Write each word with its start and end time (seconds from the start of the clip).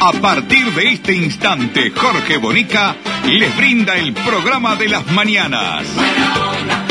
A 0.00 0.12
partir 0.20 0.72
de 0.74 0.92
este 0.92 1.14
instante, 1.14 1.90
Jorge 1.90 2.36
Bonica 2.36 2.96
les 3.26 3.56
brinda 3.56 3.96
el 3.96 4.12
programa 4.12 4.76
de 4.76 4.88
las 4.88 5.06
mañanas. 5.06 5.86
Buena 5.94 6.50
onda, 6.50 6.86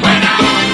buena 0.00 0.38
onda. 0.38 0.64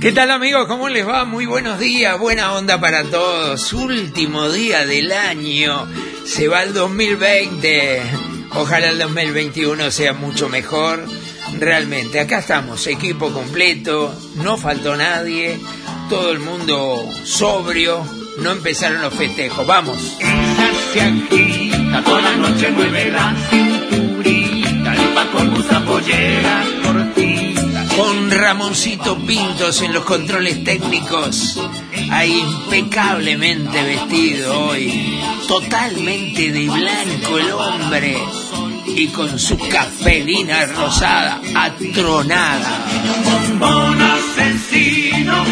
¿Qué 0.00 0.12
tal 0.12 0.30
amigos? 0.30 0.68
¿Cómo 0.68 0.88
les 0.88 1.06
va? 1.06 1.24
Muy 1.24 1.46
buenos 1.46 1.80
días, 1.80 2.16
buena 2.18 2.52
onda 2.52 2.80
para 2.80 3.02
todos. 3.04 3.72
Último 3.72 4.48
día 4.48 4.86
del 4.86 5.12
año, 5.12 5.88
se 6.24 6.46
va 6.46 6.62
el 6.62 6.72
2020. 6.72 8.02
Ojalá 8.54 8.90
el 8.90 8.98
2021 8.98 9.90
sea 9.90 10.12
mucho 10.12 10.48
mejor. 10.48 11.04
Realmente, 11.58 12.20
acá 12.20 12.38
estamos, 12.38 12.86
equipo 12.86 13.32
completo, 13.32 14.14
no 14.36 14.56
faltó 14.56 14.96
nadie, 14.96 15.58
todo 16.08 16.30
el 16.30 16.38
mundo 16.38 17.04
sobrio, 17.24 18.04
no 18.38 18.52
empezaron 18.52 19.02
los 19.02 19.12
festejos. 19.12 19.66
Vamos. 19.66 20.16
Ella 20.20 20.70
se 20.92 21.00
agita, 21.00 22.04
toda 22.04 22.22
la 22.22 22.36
noche 22.36 22.70
mueve 22.70 23.10
la 23.10 23.34
cinturita, 23.50 24.94
el 24.94 25.30
con 25.32 25.58
usa 25.58 25.84
pollera 25.84 26.64
cortita. 26.84 27.84
Con 27.96 28.30
Ramoncito 28.30 29.18
Pintos 29.26 29.82
en 29.82 29.92
los 29.92 30.04
controles 30.04 30.62
técnicos, 30.62 31.60
ahí 32.12 32.38
impecablemente 32.38 33.82
vestido 33.82 34.66
hoy, 34.66 35.20
totalmente 35.48 36.52
de 36.52 36.68
blanco 36.68 37.38
el 37.38 37.50
hombre 37.50 38.16
y 38.96 39.08
con 39.08 39.38
su 39.38 39.56
cafelina 39.56 40.66
rosada 40.66 41.40
atronada. 41.54 42.86
Bombón 43.24 44.00
asesino, 44.00 45.44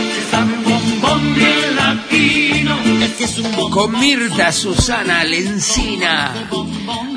bombón 0.65 1.35
bien 1.35 1.77
latino. 1.77 2.77
Con 3.71 3.99
Mirta 3.99 4.53
Susana 4.53 5.23
Lencina, 5.25 6.33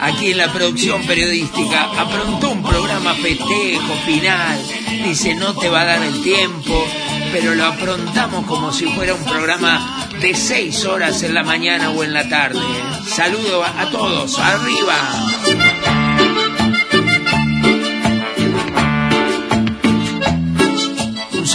aquí 0.02 0.32
en 0.32 0.38
la 0.38 0.52
producción 0.52 1.04
periodística, 1.06 1.84
aprontó 1.98 2.52
un 2.52 2.64
programa 2.64 3.14
festejo 3.16 3.94
final. 4.06 4.60
Dice, 5.04 5.36
no 5.36 5.54
te 5.56 5.70
va 5.70 5.82
a 5.82 5.86
dar 5.86 6.04
el 6.04 6.22
tiempo, 6.22 6.86
pero 7.32 7.56
lo 7.56 7.66
aprontamos 7.66 8.46
como 8.46 8.72
si 8.72 8.86
fuera 8.88 9.14
un 9.14 9.24
programa 9.24 10.10
de 10.22 10.36
seis 10.36 10.86
horas 10.86 11.24
en 11.24 11.34
la 11.34 11.44
mañana 11.44 11.92
o 11.92 12.04
en 12.04 12.14
la 12.14 12.28
tarde. 12.28 12.60
Saludo 13.08 13.64
a 13.64 13.70
a 13.80 13.90
todos, 13.90 14.38
arriba. 14.40 14.96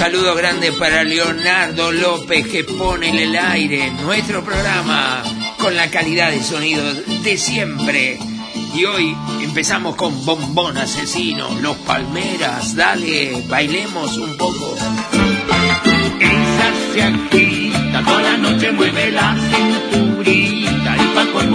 Saludo 0.04 0.34
grande 0.34 0.70
para 0.72 1.02
Leonardo 1.02 1.90
López 1.90 2.46
que 2.48 2.62
pone 2.62 3.08
en 3.08 3.16
el 3.16 3.34
aire 3.38 3.90
nuestro 4.02 4.44
programa 4.44 5.22
con 5.58 5.74
la 5.74 5.90
calidad 5.90 6.30
de 6.30 6.42
sonido 6.42 6.84
de 7.22 7.38
siempre. 7.38 8.18
Y 8.74 8.84
hoy 8.84 9.16
empezamos 9.40 9.96
con 9.96 10.26
Bombón 10.26 10.76
Asesino, 10.76 11.58
Los 11.62 11.78
Palmeras, 11.78 12.76
dale, 12.76 13.44
bailemos 13.48 14.18
un 14.18 14.36
poco. 14.36 14.76
Ella 16.20 16.72
se 16.92 17.02
agita, 17.02 18.04
toda 18.04 18.20
la 18.20 18.36
noche 18.36 18.72
mueve 18.72 19.10
la 19.10 19.34
cinturita, 19.34 20.96
el 20.96 21.08
pan 21.14 21.32
con 21.32 21.48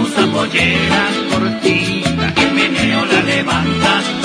cortita, 1.30 2.34
el 2.36 2.52
meneo 2.52 3.06
la 3.06 3.22
levanta 3.22 4.19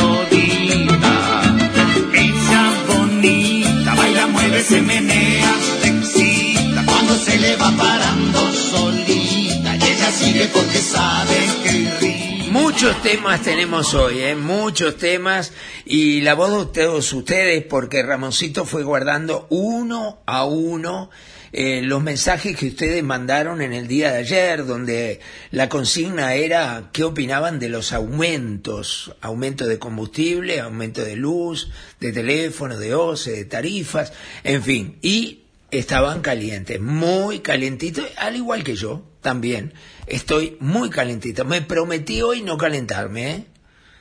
se 4.67 4.81
menea, 4.81 5.53
se 5.79 5.87
excita, 5.89 6.85
cuando 6.87 7.15
se 7.17 7.37
le 7.37 7.55
va 7.55 7.71
parando 7.77 8.51
solita, 8.51 9.75
y 9.75 9.83
ella 9.83 10.11
sigue 10.11 10.47
porque 10.47 10.79
sabe 10.79 11.35
que 11.63 11.97
ríe. 11.99 12.51
Muchos 12.51 12.99
temas 13.03 13.41
tenemos 13.43 13.93
hoy, 13.93 14.21
¿eh? 14.21 14.35
muchos 14.35 14.97
temas, 14.97 15.53
y 15.85 16.21
la 16.21 16.33
voz 16.33 16.73
de 16.73 16.81
todos 16.81 17.13
ustedes, 17.13 17.63
porque 17.63 18.01
Ramoncito 18.01 18.65
fue 18.65 18.83
guardando 18.83 19.45
uno 19.51 20.21
a 20.25 20.45
uno 20.45 21.11
eh, 21.57 21.81
los 21.81 22.03
mensajes 22.03 22.57
que 22.57 22.67
ustedes 22.67 23.01
mandaron 23.01 23.61
en 23.61 23.71
el 23.71 23.87
día 23.87 24.11
de 24.11 24.17
ayer, 24.17 24.65
donde 24.65 25.21
la 25.51 25.69
consigna 25.69 26.33
era 26.33 26.89
qué 26.91 27.05
opinaban 27.05 27.59
de 27.59 27.69
los 27.69 27.93
aumentos, 27.93 29.15
aumento 29.21 29.65
de 29.65 29.79
combustible, 29.79 30.59
aumento 30.59 31.01
de 31.01 31.15
luz, 31.15 31.71
de 32.01 32.11
teléfono, 32.11 32.77
de 32.77 32.93
OCE, 32.93 33.31
de 33.31 33.45
tarifas, 33.45 34.11
en 34.43 34.63
fin, 34.63 34.97
y 35.01 35.43
estaban 35.71 36.19
calientes, 36.19 36.81
muy 36.81 37.39
calientitos, 37.39 38.05
al 38.17 38.35
igual 38.35 38.65
que 38.65 38.75
yo 38.75 39.05
también. 39.21 39.71
Estoy 40.07 40.57
muy 40.59 40.89
calentito. 40.89 41.45
Me 41.45 41.61
prometí 41.61 42.21
hoy 42.21 42.41
no 42.41 42.57
calentarme, 42.57 43.31
¿eh? 43.31 43.45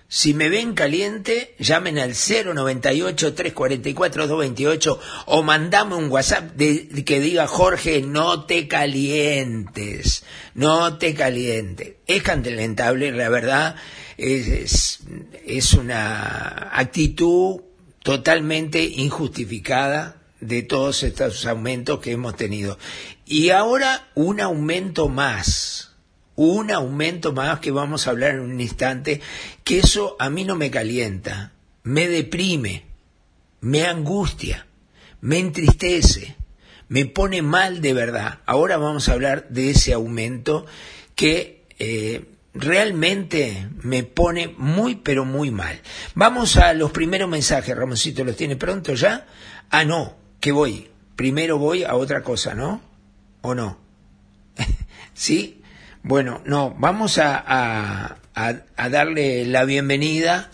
Si 0.08 0.34
me 0.34 0.48
ven 0.48 0.74
caliente, 0.74 1.54
llamen 1.58 1.98
al 1.98 2.10
098-344-228 2.10 4.98
o 5.26 5.42
mandame 5.42 5.96
un 5.96 6.10
WhatsApp 6.10 6.52
de, 6.52 7.04
que 7.04 7.20
diga 7.20 7.46
Jorge, 7.46 8.00
no 8.02 8.44
te 8.44 8.68
calientes, 8.68 10.24
no 10.54 10.98
te 10.98 11.14
calientes. 11.14 11.94
Es 12.06 12.22
calentable, 12.22 13.12
la 13.12 13.28
verdad, 13.28 13.76
es, 14.16 15.00
es 15.46 15.74
una 15.74 16.70
actitud 16.72 17.60
totalmente 18.02 18.84
injustificada 18.84 20.20
de 20.40 20.62
todos 20.62 21.02
estos 21.02 21.44
aumentos 21.46 22.00
que 22.00 22.12
hemos 22.12 22.36
tenido. 22.36 22.78
Y 23.24 23.50
ahora 23.50 24.08
un 24.14 24.40
aumento 24.40 25.08
más, 25.08 25.93
un 26.36 26.70
aumento 26.70 27.32
más 27.32 27.60
que 27.60 27.70
vamos 27.70 28.06
a 28.06 28.10
hablar 28.10 28.32
en 28.32 28.40
un 28.40 28.60
instante, 28.60 29.20
que 29.62 29.78
eso 29.78 30.16
a 30.18 30.30
mí 30.30 30.44
no 30.44 30.56
me 30.56 30.70
calienta, 30.70 31.52
me 31.82 32.08
deprime, 32.08 32.84
me 33.60 33.86
angustia, 33.86 34.66
me 35.20 35.38
entristece, 35.38 36.36
me 36.88 37.06
pone 37.06 37.42
mal 37.42 37.80
de 37.80 37.94
verdad. 37.94 38.40
Ahora 38.46 38.76
vamos 38.76 39.08
a 39.08 39.12
hablar 39.12 39.48
de 39.48 39.70
ese 39.70 39.92
aumento 39.92 40.66
que 41.14 41.64
eh, 41.78 42.24
realmente 42.54 43.68
me 43.82 44.02
pone 44.02 44.48
muy 44.48 44.96
pero 44.96 45.24
muy 45.24 45.50
mal. 45.50 45.80
Vamos 46.14 46.56
a 46.56 46.72
los 46.74 46.90
primeros 46.92 47.28
mensajes, 47.28 47.76
Ramoncito, 47.76 48.24
¿los 48.24 48.36
tiene 48.36 48.56
pronto 48.56 48.94
ya? 48.94 49.26
Ah, 49.70 49.84
no, 49.84 50.16
que 50.40 50.52
voy. 50.52 50.88
Primero 51.16 51.58
voy 51.58 51.84
a 51.84 51.94
otra 51.94 52.22
cosa, 52.22 52.54
¿no? 52.54 52.80
¿O 53.40 53.54
no? 53.54 53.78
¿Sí? 55.14 55.62
Bueno, 56.06 56.42
no, 56.44 56.76
vamos 56.78 57.16
a, 57.16 57.42
a, 57.46 58.18
a, 58.34 58.88
darle 58.90 59.46
la 59.46 59.64
bienvenida 59.64 60.50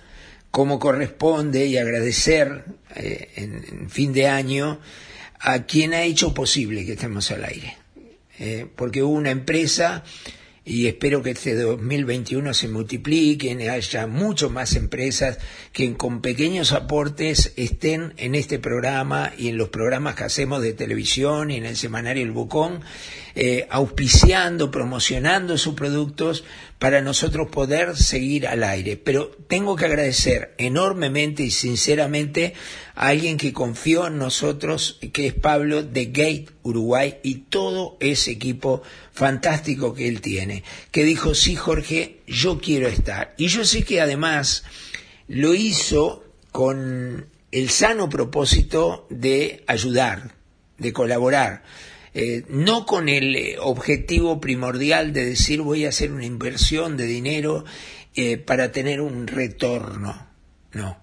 como 0.53 0.79
corresponde 0.79 1.67
y 1.67 1.77
agradecer 1.77 2.67
eh, 2.95 3.33
en, 3.35 3.65
en, 3.69 3.91
fin 3.91 4.13
de 4.13 4.29
año 4.29 4.79
a 5.41 5.65
quien 5.65 5.93
ha 5.93 6.05
hecho 6.05 6.35
posible 6.35 6.87
que 6.87 6.93
estemos 6.93 7.33
al 7.33 7.45
aire. 7.45 7.77
Eh, 8.39 8.69
porque 8.77 9.03
hubo 9.03 9.13
una 9.13 9.33
empresa 9.33 10.05
y 10.65 10.87
espero 10.87 11.21
que 11.21 11.31
este 11.31 11.57
2021 11.57 12.55
se 12.55 12.69
multipliquen, 12.69 13.69
haya 13.69 14.07
mucho 14.07 14.51
más 14.51 14.77
empresas 14.77 15.39
que 15.73 15.95
con 15.95 16.21
pequeños 16.21 16.71
aportes 16.71 17.55
estén 17.57 18.15
en 18.19 18.37
este 18.37 18.61
programa 18.61 19.33
y 19.37 19.49
en 19.49 19.57
los 19.57 19.71
programas 19.71 20.15
que 20.15 20.23
hacemos 20.23 20.63
de 20.63 20.75
televisión 20.75 21.51
y 21.51 21.57
en 21.57 21.67
el 21.67 21.77
semanario 21.77 22.23
El 22.23 22.31
Bucón, 22.31 22.83
eh, 23.43 23.67
auspiciando, 23.71 24.71
promocionando 24.71 25.57
sus 25.57 25.73
productos 25.73 26.45
para 26.79 27.01
nosotros 27.01 27.49
poder 27.49 27.97
seguir 27.97 28.47
al 28.47 28.63
aire. 28.63 28.99
Pero 28.99 29.31
tengo 29.49 29.77
que 29.77 29.87
agradecer 29.87 30.55
enormemente 30.59 31.45
y 31.45 31.51
sinceramente 31.51 32.53
a 32.95 33.07
alguien 33.07 33.39
que 33.39 33.55
confió 33.55 34.09
en 34.09 34.19
nosotros, 34.19 34.99
que 35.15 35.29
es 35.29 35.33
Pablo 35.33 35.83
de 35.83 36.05
Gate 36.05 36.49
Uruguay 36.65 37.17
y 37.23 37.37
todo 37.49 37.97
ese 38.01 38.33
equipo 38.33 38.83
fantástico 39.11 39.95
que 39.95 40.07
él 40.07 40.21
tiene, 40.21 40.63
que 40.91 41.05
dijo, 41.05 41.35
sí 41.35 41.57
Jorge, 41.57 42.19
yo 42.27 42.61
quiero 42.61 42.89
estar. 42.89 43.35
Y 43.39 43.47
yo 43.47 43.65
sé 43.65 43.85
que 43.85 44.03
además 44.03 44.65
lo 45.29 45.55
hizo 45.55 46.27
con 46.53 47.25
el 47.53 47.71
sano 47.71 48.11
propósito 48.11 49.07
de 49.09 49.65
ayudar, 49.67 50.35
de 50.77 50.93
colaborar. 50.93 51.63
Eh, 52.13 52.45
no 52.49 52.87
con 52.87 53.09
el 53.09 53.37
eh, 53.37 53.57
objetivo 53.61 54.41
primordial 54.41 55.13
de 55.13 55.25
decir 55.25 55.63
voy 55.63 55.85
a 55.85 55.91
hacer 55.91 56.11
una 56.13 56.25
inversión 56.25 56.97
de 56.97 57.05
dinero 57.05 57.65
eh, 58.15 58.37
para 58.37 58.73
tener 58.73 59.01
un 59.01 59.27
retorno. 59.27 60.27
No. 60.73 60.99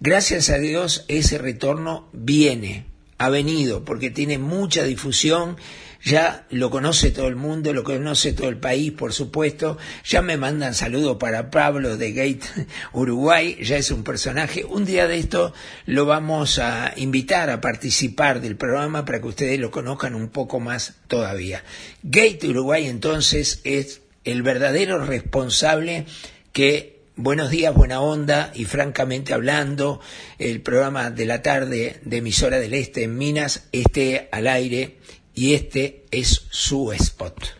Gracias 0.00 0.50
a 0.50 0.58
Dios 0.58 1.04
ese 1.08 1.38
retorno 1.38 2.08
viene, 2.12 2.86
ha 3.18 3.28
venido, 3.28 3.84
porque 3.84 4.10
tiene 4.10 4.38
mucha 4.38 4.84
difusión 4.84 5.56
ya 6.02 6.46
lo 6.50 6.70
conoce 6.70 7.10
todo 7.10 7.28
el 7.28 7.36
mundo, 7.36 7.72
lo 7.72 7.84
conoce 7.84 8.32
todo 8.32 8.48
el 8.48 8.56
país, 8.56 8.92
por 8.92 9.12
supuesto, 9.12 9.78
ya 10.04 10.22
me 10.22 10.36
mandan 10.36 10.74
saludos 10.74 11.18
para 11.18 11.50
Pablo 11.50 11.96
de 11.96 12.12
Gate 12.12 12.66
Uruguay, 12.92 13.58
ya 13.62 13.76
es 13.76 13.90
un 13.90 14.04
personaje, 14.04 14.64
un 14.64 14.84
día 14.84 15.06
de 15.06 15.18
esto 15.18 15.52
lo 15.86 16.06
vamos 16.06 16.58
a 16.58 16.92
invitar 16.96 17.50
a 17.50 17.60
participar 17.60 18.40
del 18.40 18.56
programa 18.56 19.04
para 19.04 19.20
que 19.20 19.28
ustedes 19.28 19.60
lo 19.60 19.70
conozcan 19.70 20.14
un 20.14 20.28
poco 20.28 20.60
más 20.60 20.94
todavía. 21.06 21.62
Gate 22.02 22.48
Uruguay 22.48 22.86
entonces 22.86 23.60
es 23.64 24.00
el 24.24 24.42
verdadero 24.42 25.04
responsable 25.04 26.06
que 26.52 27.00
Buenos 27.22 27.50
días, 27.50 27.74
buena 27.74 28.00
onda 28.00 28.50
y 28.54 28.64
francamente 28.64 29.34
hablando, 29.34 30.00
el 30.38 30.62
programa 30.62 31.10
de 31.10 31.26
la 31.26 31.42
tarde 31.42 32.00
de 32.02 32.16
emisora 32.16 32.58
del 32.58 32.72
Este 32.72 33.02
en 33.02 33.18
Minas 33.18 33.68
esté 33.72 34.30
al 34.32 34.46
aire 34.46 34.96
y 35.40 35.54
este 35.54 36.04
es 36.10 36.42
su 36.50 36.92
spot. 36.92 37.59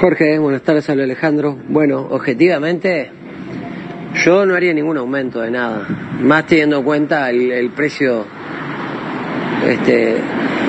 Jorge, 0.00 0.38
buenas 0.38 0.60
tardes, 0.60 0.90
hablo 0.90 1.04
Alejandro. 1.04 1.56
Bueno, 1.68 2.06
objetivamente, 2.10 3.10
yo 4.22 4.44
no 4.44 4.54
haría 4.54 4.74
ningún 4.74 4.98
aumento 4.98 5.40
de 5.40 5.50
nada, 5.50 5.86
más 6.20 6.44
teniendo 6.44 6.76
en 6.76 6.84
cuenta 6.84 7.30
el, 7.30 7.70
precio 7.70 8.26
este, 9.66 10.16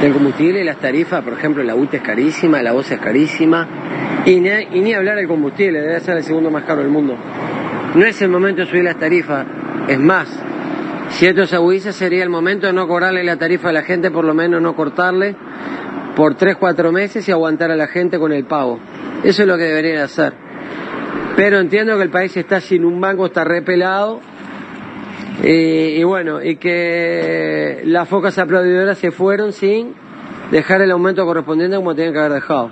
del 0.01 0.13
combustible 0.13 0.61
y 0.61 0.63
las 0.63 0.77
tarifas, 0.77 1.25
por 1.25 1.33
ejemplo, 1.33 1.61
la 1.63 1.75
UTE 1.75 1.97
es 1.97 2.03
carísima, 2.03 2.61
la 2.61 2.71
voz 2.71 2.89
es 2.89 3.01
carísima, 3.01 3.67
y 4.25 4.39
ni, 4.39 4.49
y 4.49 4.79
ni 4.79 4.93
hablar 4.93 5.17
del 5.17 5.27
combustible, 5.27 5.81
debe 5.81 5.99
ser 5.99 6.15
el 6.15 6.23
segundo 6.23 6.49
más 6.49 6.63
caro 6.63 6.81
del 6.81 6.89
mundo. 6.89 7.17
No 7.95 8.05
es 8.05 8.21
el 8.21 8.29
momento 8.29 8.61
de 8.61 8.67
subir 8.67 8.85
las 8.85 8.97
tarifas, 8.97 9.45
es 9.89 9.99
más, 9.99 10.29
si 11.09 11.25
esto 11.25 11.45
se 11.45 11.57
agudiza 11.57 11.91
sería 11.91 12.23
el 12.23 12.29
momento 12.29 12.67
de 12.67 12.71
no 12.71 12.87
cobrarle 12.87 13.25
la 13.25 13.35
tarifa 13.35 13.69
a 13.69 13.73
la 13.73 13.81
gente, 13.81 14.09
por 14.09 14.23
lo 14.23 14.33
menos 14.33 14.61
no 14.61 14.73
cortarle 14.73 15.35
por 16.15 16.35
3, 16.35 16.55
4 16.55 16.91
meses 16.93 17.27
y 17.27 17.31
aguantar 17.33 17.71
a 17.71 17.75
la 17.75 17.87
gente 17.87 18.17
con 18.17 18.31
el 18.31 18.45
pago. 18.45 18.79
Eso 19.23 19.41
es 19.41 19.47
lo 19.47 19.57
que 19.57 19.63
deberían 19.63 20.03
hacer. 20.03 20.33
Pero 21.35 21.59
entiendo 21.59 21.97
que 21.97 22.03
el 22.03 22.09
país 22.09 22.35
está 22.35 22.61
sin 22.61 22.85
un 22.85 22.99
banco, 22.99 23.27
está 23.27 23.43
repelado. 23.43 24.21
Y, 25.43 26.03
bueno, 26.03 26.41
y 26.41 26.55
que 26.55 27.81
las 27.85 28.09
focas 28.09 28.37
aplaudidoras 28.39 28.97
se 28.97 29.11
fueron 29.11 29.53
sin 29.53 29.93
dejar 30.49 30.81
el 30.81 30.89
aumento 30.91 31.25
correspondiente 31.25 31.75
como 31.77 31.93
tenían 31.93 32.13
que 32.13 32.19
haber 32.19 32.33
dejado. 32.33 32.71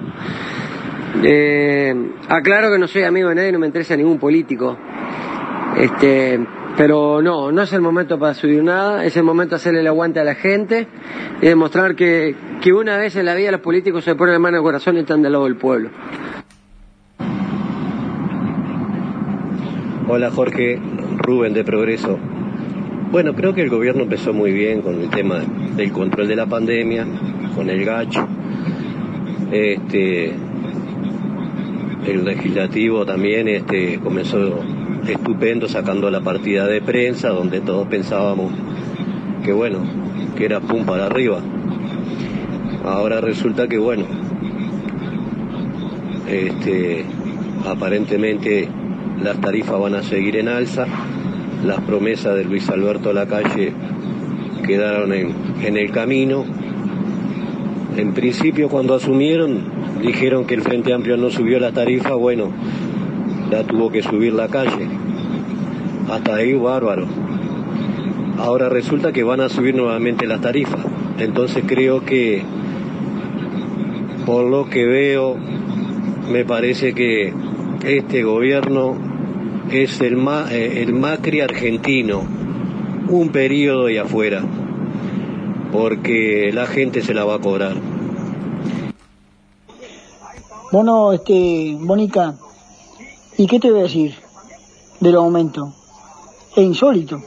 Eh, 1.23 1.95
aclaro 2.27 2.71
que 2.71 2.79
no 2.79 2.87
soy 2.87 3.03
amigo 3.03 3.29
de 3.29 3.35
nadie, 3.35 3.51
no 3.51 3.59
me 3.59 3.67
interesa 3.67 3.95
ningún 3.95 4.17
político. 4.17 4.75
Este, 5.77 6.39
pero 6.77 7.21
no, 7.21 7.51
no 7.51 7.61
es 7.61 7.71
el 7.73 7.81
momento 7.81 8.19
para 8.19 8.33
subir 8.33 8.63
nada, 8.63 9.05
es 9.05 9.15
el 9.15 9.23
momento 9.23 9.51
de 9.51 9.55
hacerle 9.57 9.79
el 9.79 9.87
aguante 9.87 10.19
a 10.19 10.23
la 10.23 10.35
gente 10.35 10.87
y 11.41 11.45
demostrar 11.45 11.95
que, 11.95 12.35
que 12.61 12.73
una 12.73 12.97
vez 12.97 13.15
en 13.15 13.25
la 13.25 13.35
vida 13.35 13.51
los 13.51 13.61
políticos 13.61 14.03
se 14.03 14.15
ponen 14.15 14.33
la 14.33 14.39
mano 14.39 14.57
al 14.57 14.63
corazón 14.63 14.97
y 14.97 14.99
están 14.99 15.21
del 15.21 15.31
lado 15.31 15.45
del 15.45 15.55
pueblo. 15.55 15.89
Hola 20.07 20.29
Jorge, 20.31 20.79
Rubén 21.17 21.53
de 21.53 21.63
Progreso. 21.63 22.19
Bueno, 23.11 23.33
creo 23.33 23.53
que 23.53 23.61
el 23.61 23.69
gobierno 23.69 24.03
empezó 24.03 24.33
muy 24.33 24.51
bien 24.51 24.81
con 24.81 25.01
el 25.01 25.09
tema 25.09 25.39
del 25.75 25.91
control 25.91 26.27
de 26.27 26.35
la 26.35 26.45
pandemia, 26.45 27.07
con 27.55 27.69
el 27.69 27.85
gacho. 27.85 28.27
Este, 29.51 30.33
el 32.05 32.25
legislativo 32.25 33.05
también 33.05 33.47
este, 33.47 33.99
comenzó 33.99 34.59
estupendo 35.07 35.67
sacando 35.67 36.09
la 36.09 36.21
partida 36.21 36.67
de 36.67 36.81
prensa 36.81 37.29
donde 37.29 37.61
todos 37.61 37.87
pensábamos 37.87 38.51
que 39.43 39.53
bueno, 39.53 39.79
que 40.35 40.45
era 40.45 40.59
pum 40.59 40.85
para 40.85 41.05
arriba. 41.05 41.39
Ahora 42.83 43.21
resulta 43.21 43.67
que 43.67 43.77
bueno, 43.77 44.05
este, 46.27 47.05
aparentemente 47.65 48.67
las 49.21 49.39
tarifas 49.39 49.79
van 49.79 49.95
a 49.95 50.03
seguir 50.03 50.37
en 50.37 50.47
alza, 50.47 50.87
las 51.63 51.79
promesas 51.81 52.35
de 52.35 52.43
Luis 52.43 52.67
Alberto 52.69 53.13
Lacalle 53.13 53.73
quedaron 54.65 55.13
en, 55.13 55.33
en 55.63 55.77
el 55.77 55.91
camino. 55.91 56.43
En 57.95 58.13
principio 58.13 58.67
cuando 58.67 58.95
asumieron 58.95 59.61
dijeron 60.01 60.45
que 60.45 60.55
el 60.55 60.61
Frente 60.61 60.91
Amplio 60.91 61.17
no 61.17 61.29
subió 61.29 61.59
la 61.59 61.71
tarifa, 61.71 62.15
bueno, 62.15 62.51
ya 63.49 63.63
tuvo 63.63 63.91
que 63.91 64.01
subir 64.01 64.33
la 64.33 64.47
calle. 64.47 64.87
Hasta 66.09 66.35
ahí 66.35 66.53
bárbaro. 66.53 67.07
Ahora 68.37 68.69
resulta 68.69 69.11
que 69.11 69.23
van 69.23 69.41
a 69.41 69.49
subir 69.49 69.75
nuevamente 69.75 70.27
las 70.27 70.41
tarifas. 70.41 70.85
Entonces 71.19 71.63
creo 71.65 72.03
que, 72.03 72.43
por 74.25 74.45
lo 74.45 74.69
que 74.69 74.85
veo, 74.85 75.37
me 76.31 76.43
parece 76.43 76.93
que 76.93 77.33
este 77.85 78.23
gobierno 78.23 78.97
es 79.71 80.01
el, 80.01 80.17
eh, 80.51 80.83
el 80.83 80.93
Macri 80.93 81.41
argentino, 81.41 82.23
un 83.09 83.29
periodo 83.29 83.89
y 83.89 83.97
afuera, 83.97 84.43
porque 85.71 86.51
la 86.53 86.65
gente 86.65 87.01
se 87.01 87.13
la 87.13 87.25
va 87.25 87.35
a 87.35 87.39
cobrar. 87.39 87.75
Bueno, 90.71 91.13
este, 91.13 91.77
Mónica, 91.79 92.35
¿Y 93.37 93.47
qué 93.47 93.59
te 93.59 93.69
voy 93.69 93.81
a 93.81 93.83
decir 93.83 94.15
del 95.01 95.17
aumento? 95.17 95.73
Es 96.55 96.63
insólito. 96.63 97.21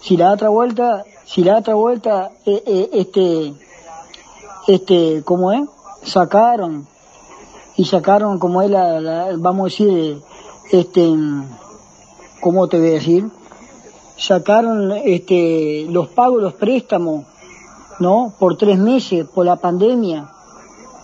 Si 0.00 0.16
la 0.16 0.32
otra 0.32 0.48
vuelta, 0.48 1.04
si 1.24 1.44
la 1.44 1.58
otra 1.58 1.74
vuelta, 1.74 2.32
eh, 2.44 2.60
eh, 2.66 2.90
este, 2.94 3.54
este, 4.66 5.22
¿cómo 5.24 5.52
es? 5.52 5.62
Sacaron 6.02 6.88
y 7.76 7.84
sacaron 7.84 8.40
como 8.40 8.62
es 8.62 8.70
la, 8.70 9.28
vamos 9.36 9.60
a 9.60 9.64
decir, 9.70 10.22
este, 10.72 11.14
¿cómo 12.40 12.66
te 12.66 12.78
voy 12.80 12.88
a 12.88 12.92
decir? 12.94 13.30
Sacaron 14.16 14.90
este, 14.90 15.86
los 15.88 16.08
pagos, 16.08 16.42
los 16.42 16.54
préstamos, 16.54 17.26
¿no? 18.00 18.34
Por 18.40 18.56
tres 18.56 18.76
meses, 18.76 19.24
por 19.28 19.46
la 19.46 19.54
pandemia, 19.54 20.32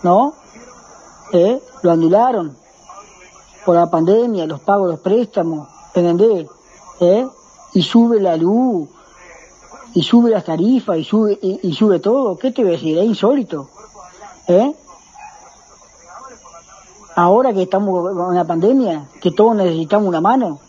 ¿no? 0.03 0.33
¿Eh? 1.31 1.61
Lo 1.83 1.91
anularon 1.91 2.66
por 3.67 3.75
la 3.75 3.89
pandemia, 3.89 4.45
los 4.45 4.61
pagos, 4.61 4.89
los 4.89 5.01
préstamos, 5.01 5.67
¿entendés? 5.93 6.47
¿Eh? 7.01 7.27
Y 7.73 7.81
sube 7.81 8.21
la 8.21 8.37
luz, 8.37 8.87
y 9.93 10.03
sube 10.03 10.31
las 10.31 10.45
tarifas, 10.45 10.97
y 10.97 11.03
sube, 11.03 11.37
y, 11.41 11.73
sube 11.73 11.99
todo. 11.99 12.37
¿Qué 12.37 12.51
te 12.53 12.61
voy 12.61 12.71
a 12.71 12.75
decir? 12.75 12.97
Es 12.97 13.03
insólito. 13.03 13.69
¿Eh? 14.47 14.73
Ahora 17.17 17.51
que 17.51 17.63
estamos 17.63 18.09
en 18.29 18.35
la 18.35 18.45
pandemia, 18.45 19.09
que 19.19 19.31
todos 19.31 19.53
necesitamos 19.57 20.07
una 20.07 20.21
mano, 20.21 20.61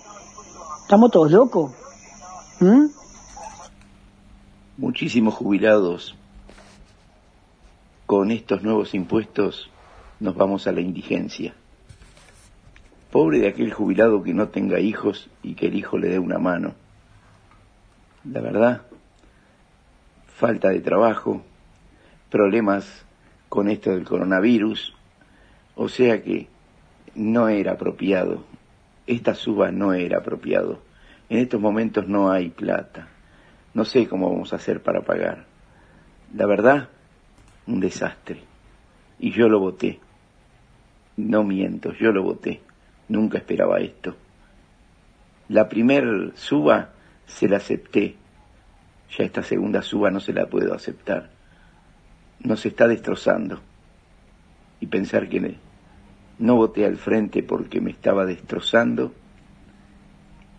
estamos 0.82 1.12
todos 1.12 1.30
locos. 1.30 1.70
¿Mm? 2.58 2.86
Muchísimos 4.76 5.34
jubilados 5.34 6.16
con 8.06 8.32
estos 8.32 8.64
nuevos 8.64 8.92
impuestos 8.92 9.70
nos 10.18 10.34
vamos 10.34 10.66
a 10.66 10.72
la 10.72 10.80
indigencia. 10.80 11.54
Pobre 13.10 13.38
de 13.38 13.48
aquel 13.48 13.72
jubilado 13.72 14.22
que 14.22 14.34
no 14.34 14.48
tenga 14.48 14.80
hijos 14.80 15.30
y 15.42 15.54
que 15.54 15.66
el 15.66 15.74
hijo 15.74 15.98
le 15.98 16.08
dé 16.08 16.18
una 16.18 16.38
mano. 16.38 16.74
La 18.24 18.40
verdad, 18.40 18.82
falta 20.26 20.68
de 20.68 20.80
trabajo, 20.80 21.42
problemas 22.30 23.06
con 23.48 23.70
esto 23.70 23.90
del 23.90 24.04
coronavirus, 24.04 24.94
o 25.74 25.88
sea 25.88 26.22
que 26.22 26.48
no 27.14 27.48
era 27.48 27.72
apropiado, 27.72 28.44
esta 29.06 29.34
suba 29.34 29.70
no 29.70 29.94
era 29.94 30.18
apropiado. 30.18 30.80
En 31.30 31.38
estos 31.38 31.60
momentos 31.60 32.06
no 32.08 32.30
hay 32.30 32.50
plata, 32.50 33.08
no 33.74 33.84
sé 33.84 34.06
cómo 34.06 34.30
vamos 34.30 34.52
a 34.52 34.56
hacer 34.56 34.82
para 34.82 35.02
pagar. 35.02 35.46
La 36.34 36.46
verdad 36.46 36.88
un 37.68 37.80
desastre. 37.80 38.42
Y 39.18 39.30
yo 39.30 39.48
lo 39.48 39.60
voté. 39.60 40.00
No 41.16 41.44
miento, 41.44 41.92
yo 41.92 42.10
lo 42.10 42.22
voté. 42.22 42.60
Nunca 43.08 43.38
esperaba 43.38 43.78
esto. 43.80 44.16
La 45.48 45.68
primer 45.68 46.32
suba 46.34 46.90
se 47.26 47.48
la 47.48 47.56
acepté. 47.56 48.16
Ya 49.16 49.24
esta 49.24 49.42
segunda 49.42 49.82
suba 49.82 50.10
no 50.10 50.20
se 50.20 50.32
la 50.32 50.46
puedo 50.46 50.74
aceptar. 50.74 51.30
Nos 52.40 52.64
está 52.66 52.86
destrozando. 52.86 53.60
Y 54.80 54.86
pensar 54.86 55.28
que 55.28 55.56
no 56.38 56.56
voté 56.56 56.84
al 56.84 56.96
frente 56.96 57.42
porque 57.42 57.80
me 57.80 57.90
estaba 57.90 58.24
destrozando 58.26 59.12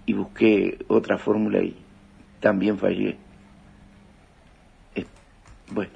y 0.05 0.13
busqué 0.13 0.79
otra 0.87 1.17
fórmula 1.17 1.61
y 1.61 1.75
también 2.39 2.77
fallé. 2.77 3.17
bueno, 5.71 5.91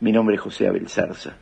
mi 0.00 0.10
nombre 0.10 0.34
es 0.34 0.42
José 0.42 0.66
Abel 0.66 0.88
Zarza. 0.88 1.36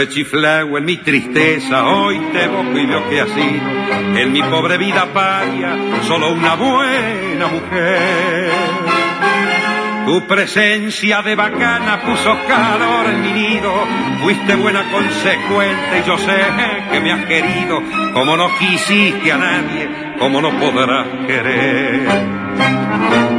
Rechiflao 0.00 0.78
en 0.78 0.84
mi 0.86 0.96
tristeza, 0.96 1.84
hoy 1.84 2.18
te 2.32 2.48
boco 2.48 2.78
y 2.78 2.86
veo 2.86 3.06
que 3.10 3.20
ha 3.20 3.26
en 3.26 4.32
mi 4.32 4.42
pobre 4.44 4.78
vida 4.78 5.04
paria 5.12 5.76
solo 6.08 6.32
una 6.32 6.54
buena 6.54 7.46
mujer. 7.48 8.50
Tu 10.06 10.26
presencia 10.26 11.20
de 11.20 11.34
bacana 11.34 12.00
puso 12.00 12.34
calor 12.48 13.10
en 13.10 13.20
mi 13.20 13.42
nido, 13.42 13.70
fuiste 14.22 14.54
buena 14.54 14.90
consecuente 14.90 16.00
y 16.02 16.08
yo 16.08 16.16
sé 16.16 16.46
que 16.90 17.00
me 17.00 17.12
has 17.12 17.26
querido, 17.26 17.82
como 18.14 18.38
no 18.38 18.48
quisiste 18.58 19.30
a 19.30 19.36
nadie, 19.36 20.14
como 20.18 20.40
no 20.40 20.50
podrás 20.58 21.08
querer. 21.26 23.29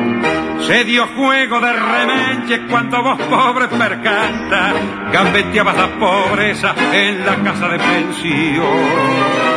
Se 0.67 0.83
dio 0.83 1.07
juego 1.07 1.59
de 1.59 1.73
remenche 1.73 2.61
cuando 2.69 3.01
vos 3.01 3.19
pobre 3.29 3.67
percanta 3.67 4.73
gambeteabas 5.11 5.75
la 5.75 5.87
pobreza 5.99 6.75
en 6.93 7.25
la 7.25 7.35
casa 7.37 7.67
de 7.67 7.77
pensión. 7.77 9.51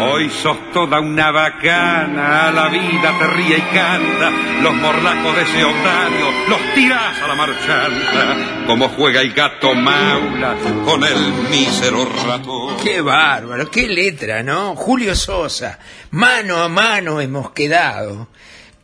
Hoy 0.00 0.28
sos 0.28 0.70
toda 0.72 1.00
una 1.00 1.30
bacana, 1.30 2.50
la 2.50 2.68
vida 2.68 3.14
te 3.18 3.26
ríe 3.28 3.58
y 3.58 3.74
canta, 3.74 4.30
los 4.60 4.74
morlacos 4.74 5.36
de 5.36 5.42
ese 5.42 5.64
otario 5.64 6.32
los 6.48 6.74
tirás 6.74 7.22
a 7.22 7.28
la 7.28 7.34
marchanta, 7.34 8.66
como 8.66 8.88
juega 8.88 9.20
el 9.20 9.32
gato 9.32 9.74
maula 9.74 10.56
con 10.84 11.04
el 11.04 11.32
mísero 11.48 12.06
ratón. 12.26 12.76
Qué 12.82 13.00
bárbaro, 13.00 13.70
qué 13.70 13.88
letra, 13.88 14.42
¿no? 14.42 14.74
Julio 14.74 15.14
Sosa, 15.14 15.78
mano 16.10 16.62
a 16.62 16.68
mano 16.68 17.20
hemos 17.20 17.50
quedado 17.52 18.28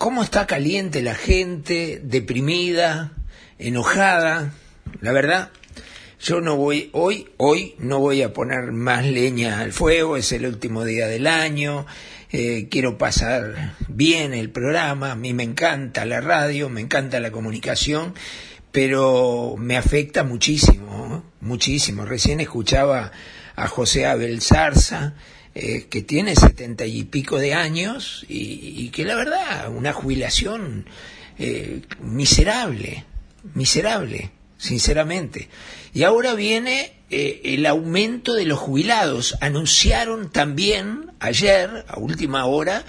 cómo 0.01 0.23
está 0.23 0.47
caliente 0.47 1.03
la 1.03 1.15
gente, 1.15 2.01
deprimida, 2.03 3.13
enojada. 3.59 4.55
La 5.03 5.13
verdad, 5.13 5.51
yo 6.19 6.41
no 6.41 6.57
voy, 6.57 6.89
hoy, 6.95 7.29
hoy 7.37 7.75
no 7.77 7.99
voy 7.99 8.23
a 8.23 8.33
poner 8.33 8.73
más 8.73 9.05
leña 9.05 9.61
al 9.61 9.75
fuego, 9.75 10.17
es 10.17 10.33
el 10.33 10.47
último 10.47 10.87
día 10.87 11.07
del 11.07 11.27
año, 11.27 11.85
eh, 12.33 12.69
quiero 12.71 12.97
pasar 12.97 13.75
bien 13.89 14.33
el 14.33 14.49
programa, 14.49 15.13
a 15.13 15.17
mí 15.17 15.35
me 15.35 15.43
encanta 15.43 16.07
la 16.07 16.23
radio, 16.23 16.71
me 16.71 16.81
encanta 16.81 17.21
la 17.21 17.31
comunicación, 17.31 18.15
pero 18.73 19.57
me 19.59 19.77
afecta 19.77 20.25
muchísimo, 20.25 21.25
muchísimo. 21.43 22.07
Recién 22.07 22.41
escuchaba 22.41 23.13
a 23.55 23.69
José 23.69 24.07
Abel 24.07 24.41
Zarza, 24.41 25.13
eh, 25.53 25.87
que 25.91 26.03
tiene 26.03 26.37
setenta 26.37 26.87
y 26.87 27.03
pico 27.03 27.39
de 27.39 27.55
años 27.55 28.25
y, 28.29 28.89
que 28.91 29.05
la 29.05 29.17
verdad, 29.17 29.69
una 29.69 29.93
jubilación 29.93 30.87
eh, 31.39 31.83
miserable, 32.01 33.05
miserable, 33.55 34.31
sinceramente. 34.59 35.49
Y 35.93 36.05
ahora 36.05 36.35
viene 36.35 36.93
eh, 37.11 37.41
el 37.45 37.67
aumento 37.67 38.35
de 38.35 38.45
los 38.45 38.61
jubilados. 38.61 39.37
Anunciaron 39.41 40.31
también 40.31 41.11
ayer, 41.19 41.85
a 41.89 41.99
última 41.99 42.45
hora, 42.47 42.85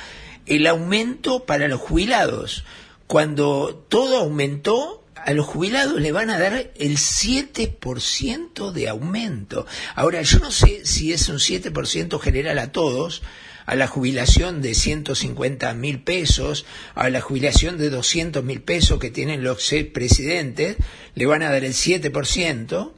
el 0.46 0.68
aumento 0.68 1.46
para 1.46 1.68
los 1.68 1.80
jubilados. 1.80 2.64
Cuando 3.08 3.86
todo 3.90 4.18
aumentó, 4.18 5.01
a 5.26 5.34
los 5.34 5.46
jubilados 5.46 6.00
le 6.00 6.12
van 6.12 6.30
a 6.30 6.40
dar 6.40 6.72
el 6.76 6.98
7% 6.98 8.72
de 8.72 8.90
aumento. 8.90 9.66
Ahora, 9.96 10.22
yo 10.22 10.40
no 10.40 10.52
sé 10.52 10.86
si 10.86 11.14
es 11.14 11.30
un 11.30 11.38
7% 11.38 12.20
general 12.20 12.60
a 12.60 12.72
todos, 12.72 13.22
a 13.66 13.76
la 13.76 13.88
jubilación 13.88 14.62
de 14.62 14.74
150 14.74 15.74
mil 15.76 16.02
pesos, 16.02 16.66
a 16.96 17.10
la 17.10 17.22
jubilación 17.22 17.78
de 17.78 17.90
200 17.90 18.44
mil 18.44 18.62
pesos 18.62 19.00
que 19.00 19.12
tienen 19.12 19.44
los 19.44 19.72
presidentes, 19.94 20.78
le 21.16 21.26
van 21.26 21.44
a 21.44 21.52
dar 21.52 21.64
el 21.64 21.74
7%, 21.74 22.92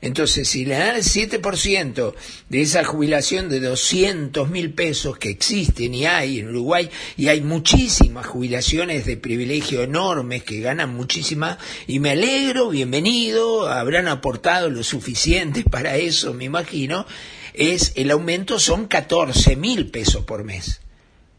entonces, 0.00 0.48
si 0.48 0.64
le 0.64 0.74
dan 0.74 0.96
el 0.96 1.02
7% 1.02 2.14
de 2.48 2.60
esa 2.60 2.84
jubilación 2.84 3.48
de 3.48 3.60
200 3.60 4.48
mil 4.50 4.72
pesos 4.72 5.18
que 5.18 5.30
existen 5.30 5.94
y 5.94 6.06
hay 6.06 6.40
en 6.40 6.48
Uruguay, 6.48 6.90
y 7.16 7.28
hay 7.28 7.40
muchísimas 7.40 8.26
jubilaciones 8.26 9.06
de 9.06 9.16
privilegio 9.16 9.82
enormes 9.82 10.44
que 10.44 10.60
ganan 10.60 10.94
muchísima, 10.94 11.58
y 11.86 11.98
me 11.98 12.10
alegro, 12.10 12.68
bienvenido, 12.68 13.68
habrán 13.68 14.08
aportado 14.08 14.68
lo 14.68 14.82
suficiente 14.82 15.64
para 15.70 15.96
eso, 15.96 16.34
me 16.34 16.44
imagino, 16.44 17.06
es 17.54 17.92
el 17.96 18.10
aumento 18.10 18.58
son 18.58 18.86
14 18.86 19.56
mil 19.56 19.90
pesos 19.90 20.24
por 20.24 20.44
mes. 20.44 20.80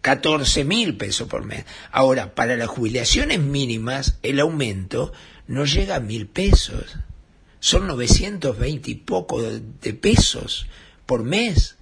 14 0.01 0.63
mil 0.63 0.95
pesos 0.95 1.27
por 1.27 1.43
mes. 1.43 1.65
Ahora, 1.91 2.33
para 2.33 2.55
las 2.55 2.69
jubilaciones 2.69 3.39
mínimas, 3.39 4.17
el 4.23 4.39
aumento 4.39 5.11
no 5.47 5.65
llega 5.65 5.97
a 5.97 5.99
mil 5.99 6.27
pesos 6.27 6.97
son 7.59 7.87
920 7.87 8.91
y 8.91 8.95
poco 8.95 9.41
de, 9.41 9.93
pesos 9.93 10.67
por 11.05 11.23
mes. 11.23 11.75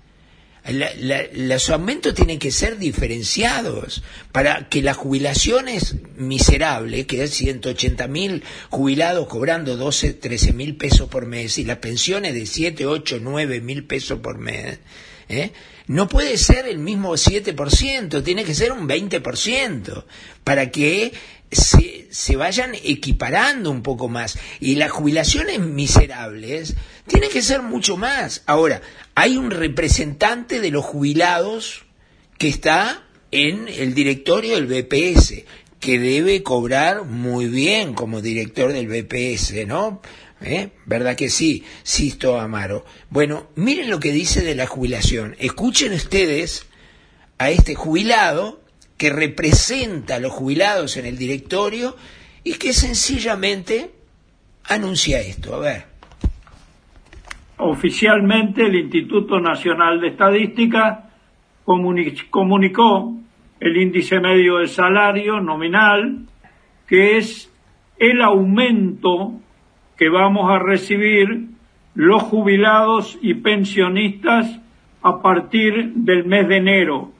los 1.33 1.69
aumentos 1.69 2.13
tienen 2.13 2.39
que 2.39 2.51
ser 2.51 2.77
diferenciados 2.77 4.03
para 4.31 4.69
que 4.69 4.81
las 4.81 4.97
jubilaciones 4.97 5.95
miserables, 6.17 7.05
que 7.05 7.23
es 7.23 7.31
180 7.31 8.07
mil 8.07 8.43
jubilados 8.69 9.27
cobrando 9.27 9.77
12, 9.77 10.13
13 10.13 10.53
mil 10.53 10.75
pesos 10.77 11.09
por 11.09 11.25
mes 11.25 11.57
y 11.57 11.65
las 11.65 11.77
pensiones 11.77 12.33
de 12.33 12.45
7, 12.45 12.85
8, 12.85 13.19
9 13.21 13.61
mil 13.61 13.85
pesos 13.85 14.19
por 14.19 14.37
mes, 14.37 14.79
¿eh? 15.29 15.51
no 15.87 16.07
puede 16.07 16.37
ser 16.37 16.67
el 16.67 16.79
mismo 16.79 17.13
7%, 17.13 18.23
tiene 18.23 18.43
que 18.43 18.55
ser 18.55 18.71
un 18.71 18.87
20%, 18.87 20.03
para 20.43 20.71
que 20.71 21.13
se, 21.51 22.07
se, 22.09 22.35
vayan 22.35 22.73
equiparando 22.75 23.71
un 23.71 23.83
poco 23.83 24.07
más. 24.07 24.37
Y 24.59 24.75
las 24.75 24.91
jubilaciones 24.91 25.59
miserables 25.59 26.75
tienen 27.07 27.29
que 27.29 27.41
ser 27.41 27.61
mucho 27.61 27.97
más. 27.97 28.43
Ahora, 28.45 28.81
hay 29.13 29.37
un 29.37 29.51
representante 29.51 30.59
de 30.59 30.71
los 30.71 30.83
jubilados 30.83 31.85
que 32.37 32.47
está 32.47 33.03
en 33.31 33.67
el 33.67 33.93
directorio 33.93 34.55
del 34.55 34.67
BPS, 34.67 35.43
que 35.79 35.99
debe 35.99 36.41
cobrar 36.41 37.05
muy 37.05 37.47
bien 37.47 37.93
como 37.93 38.21
director 38.21 38.73
del 38.73 38.87
BPS, 38.87 39.67
¿no? 39.67 40.01
¿Eh? 40.41 40.69
¿Verdad 40.85 41.15
que 41.15 41.29
sí, 41.29 41.63
Sisto 41.83 42.39
Amaro? 42.39 42.85
Bueno, 43.09 43.47
miren 43.55 43.89
lo 43.89 43.99
que 43.99 44.11
dice 44.11 44.43
de 44.43 44.55
la 44.55 44.67
jubilación. 44.67 45.35
Escuchen 45.39 45.93
ustedes 45.93 46.69
a 47.37 47.49
este 47.49 47.75
jubilado 47.75 48.61
que 48.97 49.09
representa 49.09 50.15
a 50.15 50.19
los 50.19 50.31
jubilados 50.31 50.97
en 50.97 51.05
el 51.05 51.17
directorio 51.17 51.95
y 52.43 52.53
que 52.53 52.73
sencillamente 52.73 53.91
anuncia 54.69 55.19
esto. 55.19 55.55
A 55.55 55.59
ver. 55.59 55.85
Oficialmente 57.57 58.65
el 58.65 58.75
Instituto 58.75 59.39
Nacional 59.39 60.01
de 60.01 60.09
Estadística 60.09 61.09
comunicó 61.63 63.15
el 63.59 63.77
índice 63.77 64.19
medio 64.19 64.57
de 64.57 64.67
salario 64.67 65.39
nominal, 65.39 66.25
que 66.87 67.17
es 67.17 67.51
el 67.97 68.21
aumento 68.21 69.41
que 69.97 70.09
vamos 70.09 70.49
a 70.49 70.59
recibir 70.59 71.49
los 71.93 72.23
jubilados 72.23 73.17
y 73.21 73.35
pensionistas 73.35 74.59
a 75.01 75.21
partir 75.21 75.93
del 75.93 76.25
mes 76.25 76.47
de 76.47 76.57
enero 76.57 77.15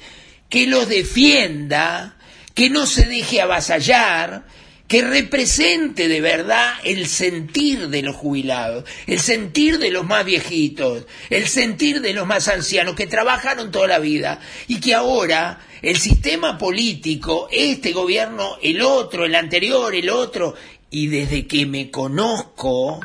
que 0.48 0.66
los 0.66 0.88
defienda, 0.88 2.16
que 2.54 2.70
no 2.70 2.86
se 2.86 3.06
deje 3.06 3.40
avasallar, 3.40 4.46
que 4.90 5.02
represente 5.02 6.08
de 6.08 6.20
verdad 6.20 6.74
el 6.82 7.06
sentir 7.06 7.90
de 7.90 8.02
los 8.02 8.16
jubilados, 8.16 8.84
el 9.06 9.20
sentir 9.20 9.78
de 9.78 9.92
los 9.92 10.04
más 10.04 10.24
viejitos, 10.24 11.06
el 11.30 11.46
sentir 11.46 12.00
de 12.00 12.12
los 12.12 12.26
más 12.26 12.48
ancianos 12.48 12.96
que 12.96 13.06
trabajaron 13.06 13.70
toda 13.70 13.86
la 13.86 14.00
vida 14.00 14.40
y 14.66 14.80
que 14.80 14.94
ahora 14.94 15.60
el 15.80 15.96
sistema 15.96 16.58
político, 16.58 17.46
este 17.52 17.92
gobierno, 17.92 18.56
el 18.62 18.82
otro, 18.82 19.24
el 19.24 19.36
anterior, 19.36 19.94
el 19.94 20.10
otro, 20.10 20.56
y 20.90 21.06
desde 21.06 21.46
que 21.46 21.66
me 21.66 21.92
conozco, 21.92 22.98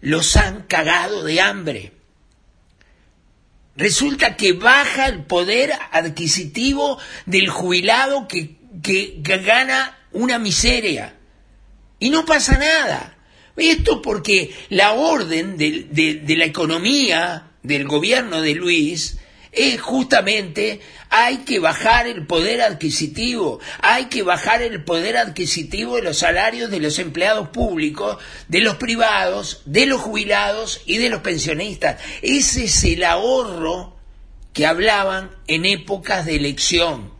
los 0.00 0.34
han 0.34 0.64
cagado 0.64 1.22
de 1.22 1.40
hambre. 1.40 1.92
Resulta 3.76 4.36
que 4.36 4.52
baja 4.52 5.06
el 5.06 5.22
poder 5.22 5.74
adquisitivo 5.92 6.98
del 7.24 7.50
jubilado 7.50 8.26
que, 8.26 8.56
que, 8.82 9.20
gana 9.22 9.96
una 10.14 10.38
miseria. 10.38 11.16
Y 11.98 12.10
no 12.10 12.24
pasa 12.24 12.58
nada. 12.58 13.16
Esto 13.56 14.02
porque 14.02 14.54
la 14.70 14.92
orden 14.92 15.56
de, 15.56 16.24
la 16.36 16.44
economía 16.44 17.50
del 17.62 17.86
gobierno 17.86 18.40
de 18.40 18.54
Luis 18.54 19.18
es 19.52 19.80
justamente 19.80 20.80
hay 21.08 21.38
que 21.38 21.60
bajar 21.60 22.08
el 22.08 22.26
poder 22.26 22.60
adquisitivo, 22.60 23.60
hay 23.80 24.06
que 24.06 24.24
bajar 24.24 24.62
el 24.62 24.82
poder 24.82 25.16
adquisitivo 25.16 25.94
de 25.94 26.02
los 26.02 26.18
salarios 26.18 26.72
de 26.72 26.80
los 26.80 26.98
empleados 26.98 27.50
públicos, 27.50 28.18
de 28.48 28.60
los 28.60 28.76
privados, 28.76 29.62
de 29.64 29.86
los 29.86 30.00
jubilados 30.00 30.82
y 30.86 30.98
de 30.98 31.10
los 31.10 31.20
pensionistas. 31.20 32.00
Ese 32.20 32.64
es 32.64 32.82
el 32.82 33.04
ahorro 33.04 33.96
que 34.52 34.66
hablaban 34.66 35.30
en 35.46 35.64
épocas 35.66 36.26
de 36.26 36.34
elección 36.34 37.13